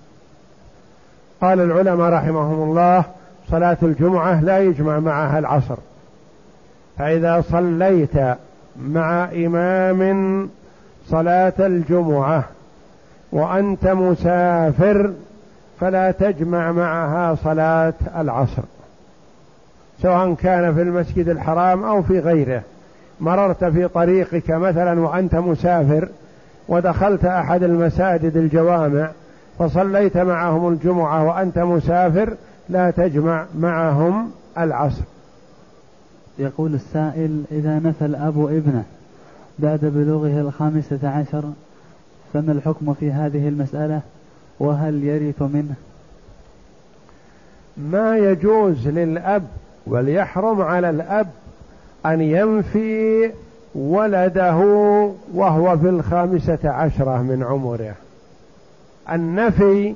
قال 1.41 1.61
العلماء 1.61 2.13
رحمهم 2.13 2.71
الله 2.71 3.05
صلاة 3.51 3.77
الجمعة 3.83 4.45
لا 4.45 4.59
يجمع 4.59 4.99
معها 4.99 5.39
العصر. 5.39 5.77
فإذا 6.99 7.45
صليت 7.51 8.37
مع 8.77 9.25
إمام 9.25 10.51
صلاة 11.07 11.53
الجمعة 11.59 12.45
وأنت 13.33 13.87
مسافر 13.87 15.13
فلا 15.81 16.11
تجمع 16.11 16.73
معها 16.73 17.35
صلاة 17.35 17.95
العصر 18.17 18.63
سواء 20.03 20.35
كان 20.35 20.75
في 20.75 20.83
المسجد 20.83 21.29
الحرام 21.29 21.85
أو 21.85 22.03
في 22.03 22.19
غيره. 22.19 22.63
مررت 23.21 23.65
في 23.65 23.89
طريقك 23.89 24.51
مثلا 24.51 25.01
وأنت 25.01 25.35
مسافر 25.35 26.09
ودخلت 26.69 27.25
أحد 27.25 27.63
المساجد 27.63 28.37
الجوامع 28.37 29.11
فصليت 29.59 30.17
معهم 30.17 30.69
الجمعة 30.69 31.25
وأنت 31.25 31.59
مسافر 31.59 32.35
لا 32.69 32.91
تجمع 32.91 33.45
معهم 33.59 34.31
العصر. 34.59 35.03
يقول 36.39 36.75
السائل 36.75 37.45
إذا 37.53 37.79
نفى 37.79 38.05
الأب 38.05 38.47
ابنه 38.47 38.85
بعد 39.59 39.81
بلوغه 39.83 40.41
الخامسة 40.41 41.09
عشر 41.09 41.45
فما 42.33 42.53
الحكم 42.53 42.95
في 42.95 43.13
هذه 43.13 43.49
المسألة؟ 43.49 44.01
وهل 44.61 45.05
يرث 45.05 45.43
منه؟ 45.43 45.75
ما 47.77 48.17
يجوز 48.17 48.89
للأب 48.89 49.45
وليحرم 49.87 50.63
على 50.63 50.91
الأب 50.91 51.27
أن 52.07 52.21
ينفي 52.21 53.31
ولده 53.75 54.57
وهو 55.35 55.79
في 55.79 55.89
الخامسة 55.89 56.71
عشرة 56.71 57.23
من 57.23 57.43
عمره. 57.43 57.95
النفي 59.13 59.95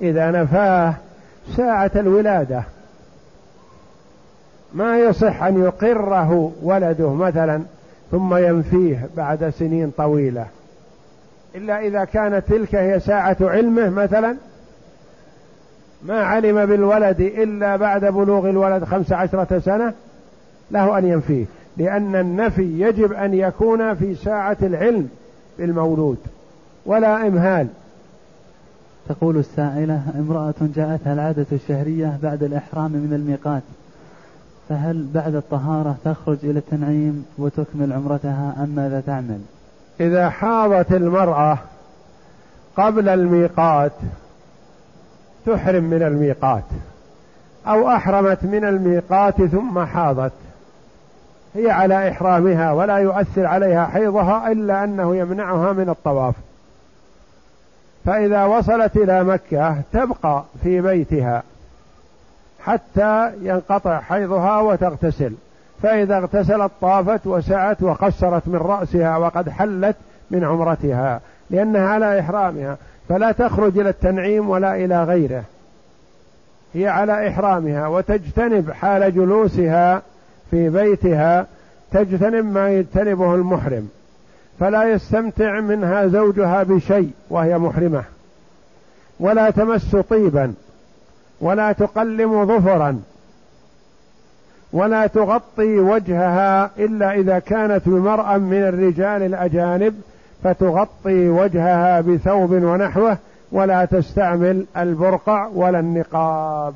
إذا 0.00 0.30
نفاه 0.30 0.94
ساعة 1.56 1.90
الولادة. 1.96 2.62
ما 4.74 4.98
يصح 4.98 5.42
أن 5.42 5.62
يقره 5.62 6.52
ولده 6.62 7.14
مثلا 7.14 7.62
ثم 8.10 8.34
ينفيه 8.36 9.08
بعد 9.16 9.50
سنين 9.50 9.90
طويلة. 9.96 10.46
إلا 11.54 11.80
إذا 11.80 12.04
كانت 12.04 12.48
تلك 12.48 12.74
هي 12.74 13.00
ساعة 13.00 13.36
علمه 13.40 13.90
مثلا 13.90 14.36
ما 16.02 16.20
علم 16.20 16.66
بالولد 16.66 17.20
إلا 17.20 17.76
بعد 17.76 18.04
بلوغ 18.04 18.50
الولد 18.50 18.84
خمس 18.84 19.12
عشرة 19.12 19.58
سنة 19.58 19.92
له 20.70 20.98
أن 20.98 21.06
ينفيه. 21.06 21.44
لأن 21.76 22.16
النفي 22.16 22.80
يجب 22.80 23.12
أن 23.12 23.34
يكون 23.34 23.94
في 23.94 24.14
ساعة 24.14 24.56
العلم 24.62 25.08
بالمولود 25.58 26.18
ولا 26.86 27.26
إمهال. 27.26 27.66
تقول 29.08 29.36
السائلة 29.36 30.02
امرأة 30.18 30.54
جاءتها 30.76 31.12
العادة 31.12 31.46
الشهرية 31.52 32.18
بعد 32.22 32.42
الإحرام 32.42 32.90
من 32.92 33.12
الميقات. 33.12 33.62
فهل 34.70 35.06
بعد 35.14 35.34
الطهارة 35.34 35.96
تخرج 36.04 36.38
إلى 36.42 36.58
التنعيم 36.58 37.26
وتكمل 37.38 37.92
عمرتها 37.92 38.54
أم 38.58 38.68
ماذا 38.68 39.02
تعمل؟ 39.06 39.40
إذا 40.00 40.30
حاضت 40.30 40.92
المرأة 40.92 41.58
قبل 42.76 43.08
الميقات 43.08 43.92
تحرم 45.46 45.84
من 45.84 46.02
الميقات 46.02 46.64
أو 47.66 47.88
أحرمت 47.88 48.44
من 48.44 48.64
الميقات 48.64 49.44
ثم 49.44 49.84
حاضت. 49.84 50.32
هي 51.54 51.70
على 51.70 52.08
إحرامها 52.08 52.72
ولا 52.72 52.96
يؤثر 52.96 53.46
عليها 53.46 53.86
حيضها 53.86 54.52
إلا 54.52 54.84
أنه 54.84 55.16
يمنعها 55.16 55.72
من 55.72 55.88
الطواف. 55.88 56.34
فإذا 58.04 58.44
وصلت 58.44 58.96
إلى 58.96 59.24
مكة 59.24 59.76
تبقى 59.92 60.44
في 60.62 60.80
بيتها. 60.80 61.42
حتى 62.64 63.30
ينقطع 63.42 64.00
حيضها 64.00 64.60
وتغتسل. 64.60 65.32
فإذا 65.82 66.18
اغتسلت 66.18 66.70
طافت 66.80 67.26
وسعت 67.26 67.82
وقصرت 67.82 68.48
من 68.48 68.56
رأسها 68.56 69.16
وقد 69.16 69.48
حلت 69.48 69.96
من 70.30 70.44
عمرتها 70.44 71.20
لأنها 71.50 71.88
على 71.88 72.20
إحرامها 72.20 72.76
فلا 73.08 73.32
تخرج 73.32 73.78
إلى 73.78 73.88
التنعيم 73.88 74.50
ولا 74.50 74.76
إلى 74.76 75.04
غيره. 75.04 75.42
هي 76.74 76.88
على 76.88 77.28
إحرامها 77.28 77.86
وتجتنب 77.86 78.70
حال 78.70 79.14
جلوسها 79.14 80.02
في 80.50 80.68
بيتها 80.68 81.46
تجتنب 81.92 82.44
ما 82.54 82.70
يجتنبه 82.70 83.34
المحرم. 83.34 83.88
فلا 84.60 84.84
يستمتع 84.84 85.60
منها 85.60 86.06
زوجها 86.06 86.62
بشيء 86.62 87.10
وهي 87.30 87.58
محرمة. 87.58 88.04
ولا 89.20 89.50
تمس 89.50 89.96
طيبا. 89.96 90.54
ولا 91.40 91.72
تقلم 91.72 92.46
ظفرا. 92.46 93.00
ولا 94.72 95.06
تغطي 95.06 95.78
وجهها 95.78 96.70
إلا 96.78 97.12
إذا 97.12 97.38
كانت 97.38 97.88
بمرأى 97.88 98.38
من 98.38 98.62
الرجال 98.62 99.22
الأجانب 99.22 100.00
فتغطي 100.44 101.28
وجهها 101.28 102.00
بثوب 102.00 102.50
ونحوه 102.50 103.18
ولا 103.52 103.84
تستعمل 103.84 104.66
البرقع 104.76 105.46
ولا 105.54 105.80
النقاب. 105.80 106.74